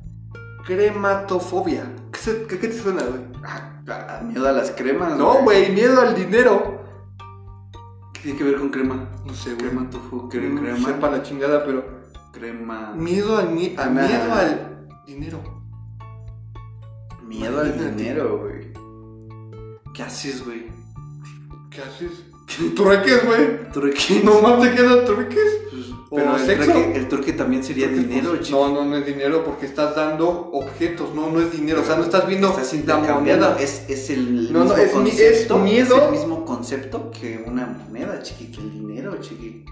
Crematofobia. 0.63 1.91
¿Qué, 2.11 2.45
qué, 2.47 2.59
qué 2.59 2.67
te 2.67 2.79
suena, 2.79 3.01
güey? 3.01 3.21
Ah, 3.43 4.21
miedo 4.23 4.47
a 4.47 4.51
las 4.51 4.71
cremas. 4.71 5.17
No, 5.17 5.41
güey, 5.41 5.71
miedo 5.71 6.01
al 6.01 6.13
dinero 6.13 6.74
tiene 8.25 8.39
que 8.39 8.43
ver 8.43 8.55
con 8.55 8.69
crema? 8.69 9.07
No 9.23 9.35
sé, 9.35 9.53
güey. 9.53 9.67
Crema 9.67 9.87
tofu, 9.87 10.27
crema. 10.29 10.59
No 10.59 10.77
sepa 10.83 11.11
la 11.11 11.21
chingada, 11.21 11.63
pero. 11.63 11.85
Crema. 12.31 12.91
Miedo 12.95 13.37
al, 13.37 13.51
miedo 13.51 13.79
al 13.79 14.87
dinero. 15.05 15.43
Miedo 17.23 17.61
al 17.61 17.95
dinero, 17.95 18.39
güey. 18.39 18.73
¿Qué 19.93 20.01
haces, 20.01 20.43
güey? 20.43 20.65
¿Qué 21.69 21.81
haces? 21.81 22.25
¿Trueques, 22.75 23.25
güey? 23.25 23.71
¿Trueques? 23.71 24.23
¿No 24.23 24.41
más 24.41 24.59
te 24.59 24.73
quedan 24.73 25.05
trueques? 25.05 25.64
Pero 26.15 26.35
el 26.35 26.45
trueque, 26.45 26.91
el 26.95 27.07
trueque, 27.07 27.33
también 27.33 27.63
sería 27.63 27.87
dinero, 27.87 28.31
pues, 28.35 28.49
No, 28.49 28.69
no, 28.69 28.85
no 28.85 28.97
es 28.97 29.05
dinero 29.05 29.43
porque 29.43 29.65
estás 29.65 29.95
dando 29.95 30.49
objetos, 30.53 31.13
no, 31.13 31.29
no 31.29 31.41
es 31.41 31.51
dinero. 31.51 31.81
O 31.81 31.85
sea, 31.85 31.95
no 31.95 32.03
estás 32.03 32.27
viendo 32.27 32.49
estás 32.49 32.73
la 32.85 32.97
moneda. 32.97 33.57
Es, 33.59 33.83
es 33.87 34.09
el 34.09 34.51
no, 34.53 34.61
mismo 34.61 34.75
no, 34.75 34.81
es, 34.81 34.91
concepto. 34.91 35.55
Es 35.57 35.61
miedo. 35.61 35.97
Es 35.97 36.03
el 36.03 36.11
mismo 36.11 36.45
concepto 36.45 37.11
que 37.11 37.43
una 37.45 37.65
moneda, 37.65 38.21
chiqui, 38.21 38.51
que 38.51 38.61
el 38.61 38.71
dinero, 38.71 39.17
chiqui. 39.19 39.65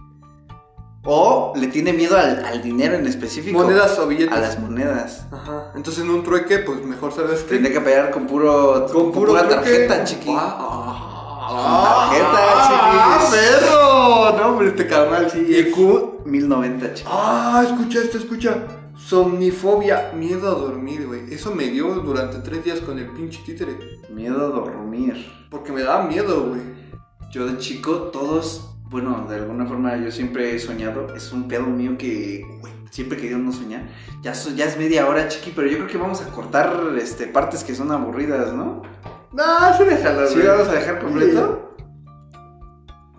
O 1.06 1.54
le 1.58 1.68
tiene 1.68 1.92
miedo 1.92 2.18
al, 2.18 2.46
al, 2.46 2.62
dinero 2.62 2.96
en 2.96 3.06
específico. 3.06 3.60
Monedas 3.60 4.00
o 4.00 4.08
billetes. 4.08 4.38
A 4.38 4.40
las 4.40 4.58
monedas. 4.58 5.26
Ajá. 5.32 5.72
Entonces 5.76 6.04
en 6.04 6.10
un 6.10 6.24
trueque, 6.24 6.60
pues 6.60 6.84
mejor 6.86 7.12
sabes 7.12 7.42
que. 7.42 7.56
Tendría 7.56 7.74
que 7.74 7.82
pagar 7.82 8.12
con 8.12 8.26
puro. 8.26 8.86
Con, 8.92 9.12
puro 9.12 9.32
pura 9.32 9.50
tarjeta, 9.50 10.04
chiqui. 10.06 10.34
Ah, 10.34 11.10
Ah, 11.56 12.10
¡Ah, 12.12 13.30
perro! 13.30 14.38
No, 14.38 14.50
hombre, 14.50 14.70
este 14.70 14.88
canal 14.88 15.30
sí. 15.30 15.40
IQ 15.40 16.13
1090, 16.26 16.94
chicos. 16.94 17.14
Ah, 17.14 17.64
escucha 17.66 18.00
esto, 18.00 18.18
escucha. 18.18 18.68
Somnifobia, 18.96 20.12
miedo 20.16 20.48
a 20.48 20.60
dormir, 20.60 21.08
güey. 21.08 21.34
Eso 21.34 21.54
me 21.54 21.68
dio 21.68 21.96
durante 21.96 22.38
tres 22.40 22.64
días 22.64 22.80
con 22.80 23.00
el 23.00 23.08
pinche 23.08 23.42
títere. 23.46 23.78
Miedo 24.10 24.46
a 24.46 24.50
dormir. 24.50 25.26
Porque 25.50 25.72
me 25.72 25.82
daba 25.82 26.06
miedo, 26.06 26.48
güey. 26.50 26.62
Yo 27.32 27.48
de 27.48 27.58
chico, 27.58 28.12
todos, 28.12 28.76
bueno, 28.90 29.26
de 29.28 29.38
alguna 29.38 29.66
forma 29.66 29.98
yo 29.98 30.12
siempre 30.12 30.56
he 30.56 30.60
soñado. 30.60 31.14
Es 31.16 31.32
un 31.32 31.48
pedo 31.48 31.66
mío 31.66 31.98
que, 31.98 32.46
güey, 32.62 32.74
siempre 32.92 33.18
he 33.18 33.22
querido 33.22 33.40
no 33.40 33.52
soñar. 33.52 33.90
Ya, 34.22 34.34
ya 34.34 34.66
es 34.66 34.78
media 34.78 35.08
hora, 35.08 35.28
chiqui, 35.28 35.52
pero 35.56 35.68
yo 35.68 35.78
creo 35.78 35.88
que 35.88 35.98
vamos 35.98 36.22
a 36.22 36.30
cortar 36.30 36.94
este, 37.02 37.26
partes 37.28 37.64
que 37.64 37.74
son 37.74 37.92
aburridas, 37.92 38.54
¿no? 38.54 38.84
No, 39.32 39.44
sí 39.78 39.84
déjalo, 39.84 40.28
¿Sí 40.28 40.40
vamos 40.46 40.68
a 40.68 40.74
dejar 40.74 41.00
completo? 41.00 41.73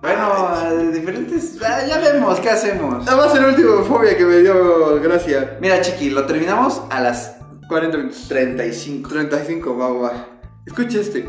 Bueno, 0.04 0.92
diferentes. 0.92 1.58
Ya 1.58 1.98
vemos, 1.98 2.38
¿qué 2.38 2.50
hacemos? 2.50 3.06
Nada 3.06 3.16
más 3.16 3.34
el 3.34 3.46
último 3.46 3.82
fobia 3.84 4.14
que 4.14 4.26
me 4.26 4.40
dio 4.40 5.00
gracia. 5.00 5.56
Mira, 5.62 5.80
chiqui, 5.80 6.10
lo 6.10 6.26
terminamos 6.26 6.82
a 6.90 7.00
las 7.00 7.36
40 7.68 7.96
minutos. 7.96 8.26
35. 8.28 9.08
35, 9.08 9.78
va, 9.78 9.88
va. 9.88 10.26
Escucha 10.66 11.00
este. 11.00 11.26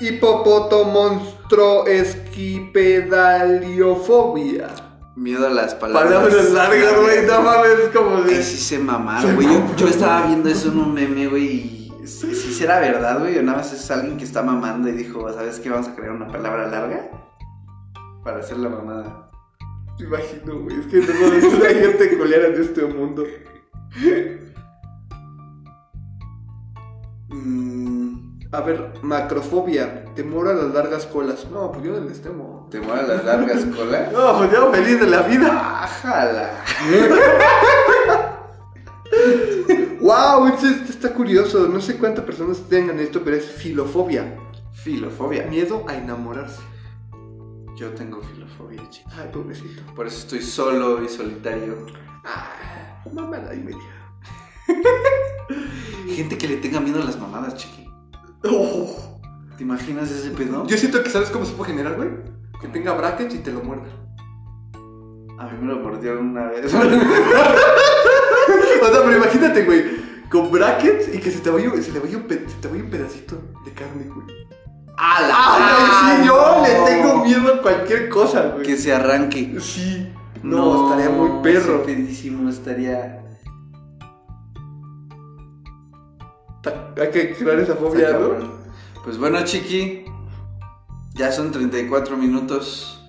Hipopoto 0.00 0.86
monstruo 0.86 1.86
esquipedaliofobia. 1.86 4.66
Miedo 5.14 5.46
a 5.46 5.50
las 5.50 5.76
palabras. 5.76 6.12
Palabras 6.12 6.50
largas, 6.50 7.00
güey. 7.00 7.24
No 7.24 7.40
mames, 7.40 7.78
es 7.84 7.90
como 7.90 8.22
de. 8.22 8.42
Sí 8.42 8.56
se 8.56 8.80
mamaron, 8.80 9.36
güey. 9.36 9.46
Yo, 9.46 9.76
yo, 9.76 9.86
estaba 9.86 10.26
viendo 10.26 10.48
eso 10.48 10.72
en 10.72 10.78
un 10.78 10.92
meme, 10.92 11.28
güey. 11.28 11.88
Y 12.02 12.04
si 12.04 12.52
será 12.52 12.80
verdad, 12.80 13.20
güey, 13.20 13.38
o 13.38 13.44
nada 13.44 13.58
más 13.58 13.72
es 13.72 13.88
alguien 13.92 14.16
que 14.16 14.24
está 14.24 14.42
mamando 14.42 14.88
y 14.88 14.92
dijo, 14.92 15.32
¿sabes 15.32 15.60
qué? 15.60 15.70
Vamos 15.70 15.86
a 15.86 15.94
crear 15.94 16.10
una 16.10 16.26
palabra 16.26 16.66
larga 16.66 17.22
para 18.22 18.40
hacer 18.40 18.58
la 18.58 18.68
mamada. 18.68 19.28
Te 19.98 20.04
imagino, 20.04 20.60
güey, 20.60 20.80
es 20.80 20.86
que 20.86 20.98
no 20.98 21.64
hay 21.66 21.74
gente 21.74 22.18
colera 22.18 22.48
en 22.48 22.60
este 22.60 22.84
mundo. 22.86 23.24
Mm, 27.28 28.38
a 28.52 28.60
ver, 28.60 28.92
macrofobia, 29.02 30.04
temor 30.14 30.48
a 30.48 30.54
las 30.54 30.72
largas 30.72 31.06
colas. 31.06 31.46
No, 31.50 31.72
pues 31.72 31.84
yo 31.84 31.92
no 31.92 32.00
les 32.08 32.22
temo. 32.22 32.68
¿Temor 32.70 32.98
a 32.98 33.02
las 33.02 33.24
largas 33.24 33.64
colas? 33.76 34.12
no, 34.12 34.38
pues 34.38 34.52
yo 34.52 34.72
feliz 34.72 35.00
de 35.00 35.06
la 35.06 35.22
vida. 35.22 35.84
¡Ájala! 35.84 36.64
wow, 40.00 40.46
esto, 40.46 40.66
está 40.88 41.12
curioso. 41.12 41.68
No 41.68 41.80
sé 41.80 41.98
cuántas 41.98 42.24
personas 42.24 42.60
tengan 42.68 42.98
esto, 42.98 43.22
pero 43.22 43.36
es 43.36 43.46
filofobia. 43.46 44.36
Filofobia. 44.72 45.44
Miedo 45.44 45.84
a 45.86 45.96
enamorarse. 45.96 46.71
Yo 47.76 47.90
tengo 47.90 48.20
filofobia, 48.20 48.88
chicos. 48.90 49.12
Ay, 49.16 49.30
pobrecito. 49.32 49.82
Por 49.94 50.06
eso 50.06 50.18
estoy 50.18 50.42
solo 50.42 51.02
y 51.02 51.08
solitario. 51.08 51.86
Ah, 52.24 53.02
mamada 53.12 53.54
y 53.54 53.60
media. 53.60 53.80
Gente 56.14 56.36
que 56.36 56.48
le 56.48 56.56
tenga 56.58 56.80
miedo 56.80 57.00
a 57.00 57.04
las 57.04 57.18
mamadas, 57.18 57.56
chiqui. 57.56 57.88
Oh. 58.44 59.20
¿Te 59.56 59.62
imaginas 59.64 60.10
ese 60.10 60.30
pedo? 60.30 60.66
Yo 60.66 60.76
siento 60.76 61.02
que 61.02 61.10
sabes 61.10 61.30
cómo 61.30 61.46
se 61.46 61.52
puede 61.52 61.72
generar, 61.72 61.96
güey. 61.96 62.10
Que 62.60 62.68
tenga 62.68 62.92
brackets 62.94 63.34
y 63.34 63.38
te 63.38 63.52
lo 63.52 63.62
muerda. 63.62 63.88
A 65.38 65.46
mí 65.46 65.58
me 65.60 65.72
lo 65.72 65.80
mordieron 65.80 66.30
una 66.30 66.48
vez. 66.48 66.66
o 66.66 66.68
sea, 66.68 66.82
pero 69.04 69.16
imagínate, 69.16 69.64
güey, 69.64 69.84
con 70.30 70.50
brackets 70.50 71.14
y 71.14 71.18
que 71.18 71.30
se 71.30 71.40
te 71.40 71.50
vaya, 71.50 71.70
se 71.82 71.90
te 71.92 71.98
vaya, 71.98 72.16
un, 72.16 72.26
te 72.28 72.68
vaya 72.68 72.82
un 72.82 72.90
pedacito 72.90 73.40
de 73.64 73.72
carne, 73.72 74.04
güey. 74.04 74.26
¡A 74.96 75.22
la! 75.22 75.36
¡Ay, 75.36 76.16
sí! 76.16 76.26
Yo 76.26 76.62
le 76.62 76.90
tengo 76.90 77.24
miedo 77.24 77.54
a 77.54 77.62
cualquier 77.62 78.08
cosa, 78.08 78.52
güey. 78.54 78.66
Que 78.66 78.76
se 78.76 78.92
arranque. 78.92 79.58
Sí. 79.60 80.12
No, 80.42 80.90
estaría 80.90 81.10
muy 81.10 81.42
perro. 81.42 81.82
Pedísimo, 81.84 82.50
estaría. 82.50 83.22
Hay 87.00 87.10
que 87.10 87.34
crear 87.34 87.58
esa 87.58 87.74
fobia, 87.74 88.12
¿no? 88.12 88.62
Pues 89.04 89.18
bueno, 89.18 89.42
chiqui. 89.44 90.04
Ya 91.14 91.30
son 91.30 91.52
34 91.52 92.16
minutos. 92.16 93.02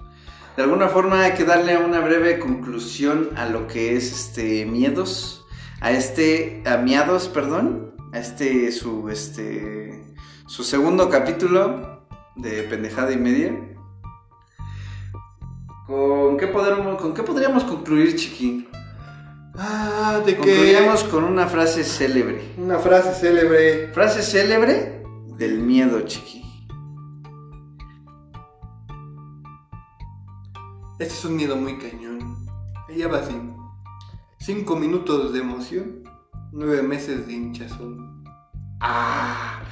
De 0.56 0.62
alguna 0.62 0.88
forma 0.88 1.22
hay 1.24 1.34
que 1.34 1.46
darle 1.46 1.78
una 1.78 2.00
breve 2.00 2.38
conclusión 2.38 3.30
a 3.36 3.48
lo 3.48 3.66
que 3.66 3.95
es 3.95 4.12
este 4.12 4.66
miedos, 4.66 5.45
a 5.82 5.91
este 5.91 6.62
a 6.66 6.78
miados, 6.78 7.28
perdón, 7.28 7.95
a 8.12 8.20
este 8.20 8.72
su 8.72 9.10
este 9.10 10.03
su 10.46 10.64
segundo 10.64 11.10
capítulo 11.10 12.06
de 12.36 12.64
pendejada 12.64 13.12
y 13.12 13.18
media. 13.18 13.54
¿Con 15.88 16.38
qué 16.38 16.48
podríamos 16.48 17.02
con 17.02 17.14
qué 17.14 17.24
podríamos 17.24 17.64
concluir, 17.64 18.16
chiqui? 18.16 18.68
Ah, 19.56 20.22
de 20.26 20.36
Concluiríamos 20.36 21.04
con 21.06 21.24
una 21.24 21.48
frase 21.48 21.84
célebre. 21.84 22.54
Una 22.58 22.80
frase 22.80 23.14
célebre. 23.14 23.91
Frase 23.94 24.24
célebre 24.24 25.04
del 25.38 25.60
miedo, 25.60 26.02
chiqui. 26.02 26.41
Este 31.00 31.14
es 31.14 31.26
un 31.26 31.36
miedo 31.36 31.56
muy 31.56 31.78
cañón. 31.78 32.46
Ella 32.89 33.08
va 33.08 33.20
así. 33.20 33.36
Cinco 34.39 34.76
minutos 34.76 35.34
de 35.34 35.39
emoción, 35.39 36.04
nueve 36.52 36.82
meses 36.82 37.28
de 37.28 37.34
hinchazón. 37.34 38.24
Ah, 38.80 39.62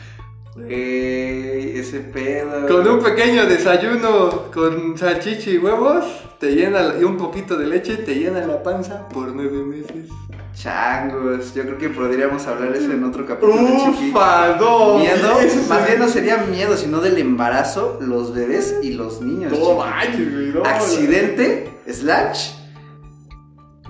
ese 0.57 1.79
ese 1.79 1.99
pedo. 1.99 2.67
Con 2.67 2.87
un 2.87 3.03
pequeño 3.03 3.45
desayuno 3.45 4.51
con 4.53 4.97
salchicha 4.97 5.49
y 5.49 5.57
huevos, 5.57 6.05
te 6.39 6.55
llena 6.55 6.95
y 6.99 7.03
un 7.03 7.17
poquito 7.17 7.55
de 7.57 7.67
leche, 7.67 7.97
te 7.97 8.15
llena 8.15 8.45
la 8.45 8.61
panza 8.61 9.07
por 9.09 9.33
nueve 9.33 9.63
meses. 9.63 10.09
Changos, 10.53 11.53
yo 11.55 11.63
creo 11.63 11.77
que 11.77 11.89
podríamos 11.89 12.45
hablar 12.45 12.75
eso 12.75 12.91
en 12.91 13.03
otro 13.03 13.25
capítulo. 13.25 13.55
Ufa, 13.55 14.57
no. 14.59 14.97
Miedo, 14.97 15.37
más 15.69 15.87
bien 15.87 15.99
no 15.99 16.07
sería 16.07 16.37
miedo, 16.37 16.75
sino 16.75 16.99
del 16.99 17.17
embarazo, 17.17 17.97
los 18.01 18.33
bebés 18.33 18.75
y 18.83 18.93
los 18.93 19.21
niños. 19.21 19.53
No 19.53 19.75
güey, 19.75 20.51
no. 20.53 20.63
Accidente, 20.63 21.71
slash, 21.87 22.51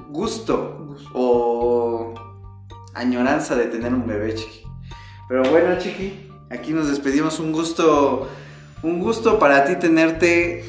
gusto 0.09 0.97
o 1.13 2.13
añoranza 2.93 3.55
de 3.55 3.65
tener 3.65 3.93
un 3.93 4.05
bebé, 4.05 4.35
chiqui. 4.35 4.63
Pero 5.27 5.43
bueno, 5.49 5.77
chiqui, 5.79 6.30
aquí 6.51 6.73
nos 6.73 6.89
despedimos. 6.89 7.39
Un 7.39 7.51
gusto, 7.51 8.29
un 8.83 8.99
gusto 8.99 9.39
para 9.39 9.65
ti 9.65 9.75
tenerte. 9.75 10.65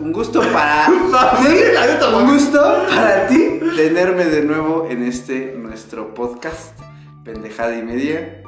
Un 0.00 0.12
gusto 0.12 0.40
para 0.52 0.86
ti, 1.38 2.14
un 2.14 2.26
gusto 2.34 2.60
para 2.88 3.26
ti 3.28 3.60
tenerme 3.76 4.24
de 4.24 4.42
nuevo 4.42 4.88
en 4.90 5.04
este 5.04 5.54
nuestro 5.56 6.14
podcast 6.14 6.78
pendejada 7.24 7.76
y 7.76 7.82
media. 7.82 8.42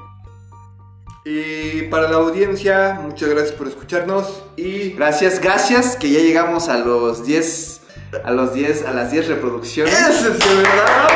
Y 1.25 1.83
para 1.83 2.11
la 2.11 2.17
audiencia, 2.17 2.99
muchas 3.03 3.29
gracias 3.29 3.53
por 3.53 3.69
escucharnos 3.69 4.43
y 4.57 4.91
gracias, 4.91 5.41
gracias 5.41 5.97
que 5.97 6.11
ya 6.11 6.21
llegamos 6.21 6.69
a 6.69 6.79
los 6.79 7.25
10 7.25 7.81
a 8.25 8.33
los 8.33 8.53
10 8.53 8.87
a 8.87 8.93
las 8.93 9.13
10 9.13 9.29
reproducciones. 9.29 9.95
¡Eso 9.95 10.33
es 10.33 10.39
verdad! 10.39 11.09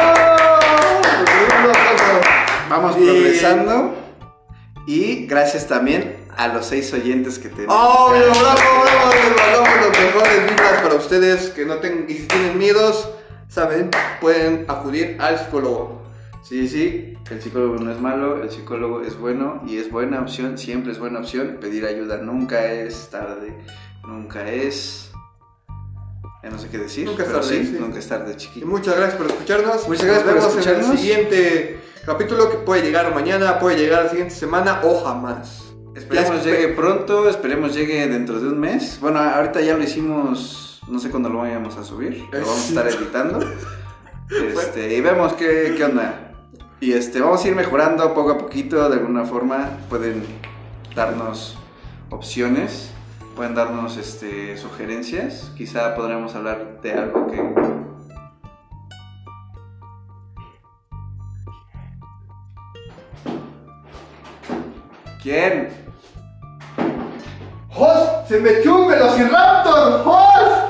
Vamos 2.71 2.97
progresando. 2.97 4.04
Y 4.87 5.27
gracias 5.27 5.67
también 5.67 6.17
a 6.37 6.49
los 6.49 6.67
seis 6.67 6.93
oyentes 6.93 7.39
que 7.39 7.49
tenemos. 7.49 7.75
¡Oh, 7.77 8.11
bravo, 8.11 8.33
bravo! 8.33 9.13
Les 9.15 9.37
mandamos 9.41 9.87
los 9.87 9.99
mejores 9.99 10.51
vibras 10.51 10.83
para 10.83 10.95
ustedes 10.95 11.51
que 11.51 11.65
no 11.65 11.77
tengan, 11.77 12.07
y 12.09 12.15
si 12.15 12.27
tienen 12.27 12.59
miedos, 12.59 13.09
saben, 13.49 13.91
pueden 14.21 14.67
acudir 14.69 15.17
al 15.21 15.39
psicólogo. 15.39 16.03
Sí, 16.43 16.69
sí, 16.69 17.15
el 17.31 17.41
psicólogo 17.41 17.77
no 17.77 17.91
es 17.91 17.99
malo, 17.99 18.43
el 18.43 18.51
psicólogo 18.51 19.01
es 19.01 19.19
bueno 19.19 19.63
y 19.67 19.79
es 19.79 19.91
buena 19.91 20.21
opción, 20.21 20.59
siempre 20.59 20.93
es 20.93 20.99
buena 20.99 21.21
opción. 21.21 21.57
Pedir 21.59 21.87
ayuda 21.87 22.19
nunca 22.19 22.71
es 22.71 23.09
tarde, 23.09 23.57
nunca 24.07 24.51
es... 24.51 25.11
Ya 26.43 26.51
no 26.51 26.59
sé 26.59 26.69
qué 26.69 26.77
decir. 26.77 27.07
Nunca 27.07 27.23
es 27.23 27.33
tarde. 27.33 27.65
Sí, 27.65 27.77
Nunca 27.81 27.99
es 27.99 28.07
tarde, 28.07 28.37
chiquito. 28.37 28.67
Y 28.67 28.69
muchas 28.69 28.95
gracias 28.95 29.17
por 29.17 29.27
escucharnos. 29.29 29.89
Muchas 29.89 30.05
gracias 30.05 30.25
por 30.25 30.37
escucharnos. 30.37 30.87
en 30.87 30.93
el 30.93 30.99
siguiente 30.99 31.81
capítulo 32.05 32.51
que 32.51 32.59
puede 32.59 32.83
llegar 32.83 33.13
mañana, 33.15 33.59
puede 33.59 33.79
llegar 33.79 34.05
la 34.05 34.11
siguiente 34.11 34.35
semana 34.35 34.81
o 34.83 35.03
jamás. 35.03 35.75
Esperemos 35.95 36.45
llegue 36.45 36.69
pronto, 36.69 37.29
esperemos 37.29 37.75
llegue 37.75 38.07
dentro 38.09 38.41
de 38.41 38.49
un 38.49 38.59
mes. 38.59 38.99
Bueno, 39.01 39.21
ahorita 39.21 39.61
ya 39.61 39.77
lo 39.77 39.83
hicimos, 39.83 40.81
no 40.89 40.99
sé 40.99 41.11
cuándo 41.11 41.29
lo 41.29 41.39
vayamos 41.39 41.77
a 41.77 41.85
subir, 41.85 42.25
lo 42.33 42.41
vamos 42.41 42.65
a 42.65 42.69
estar 42.69 42.89
editando. 43.01 43.41
Este, 44.31 44.95
y 44.95 45.01
vemos 45.01 45.35
qué, 45.35 45.75
qué 45.77 45.85
onda. 45.85 46.33
Y 46.81 46.93
este, 46.93 47.21
vamos 47.21 47.45
a 47.45 47.49
ir 47.49 47.55
mejorando 47.55 48.13
poco 48.13 48.33
a 48.33 48.39
poquito, 48.39 48.89
de 48.89 48.97
alguna 48.97 49.25
forma. 49.25 49.79
Pueden 49.89 50.25
darnos 50.95 51.57
opciones, 52.11 52.91
pueden 53.37 53.55
darnos 53.55 53.97
este, 53.97 54.57
sugerencias. 54.59 55.53
Quizá 55.57 55.95
podremos 55.95 56.35
hablar 56.35 56.81
de 56.83 56.93
algo 56.93 57.29
que 57.29 57.41
¿Quién? 65.25 65.71
¡Jos! 67.71 68.29
¡Se 68.29 68.39
metió 68.41 68.77
un 68.77 68.89
Velociraptor! 68.89 70.05
¡Jos! 70.05 70.64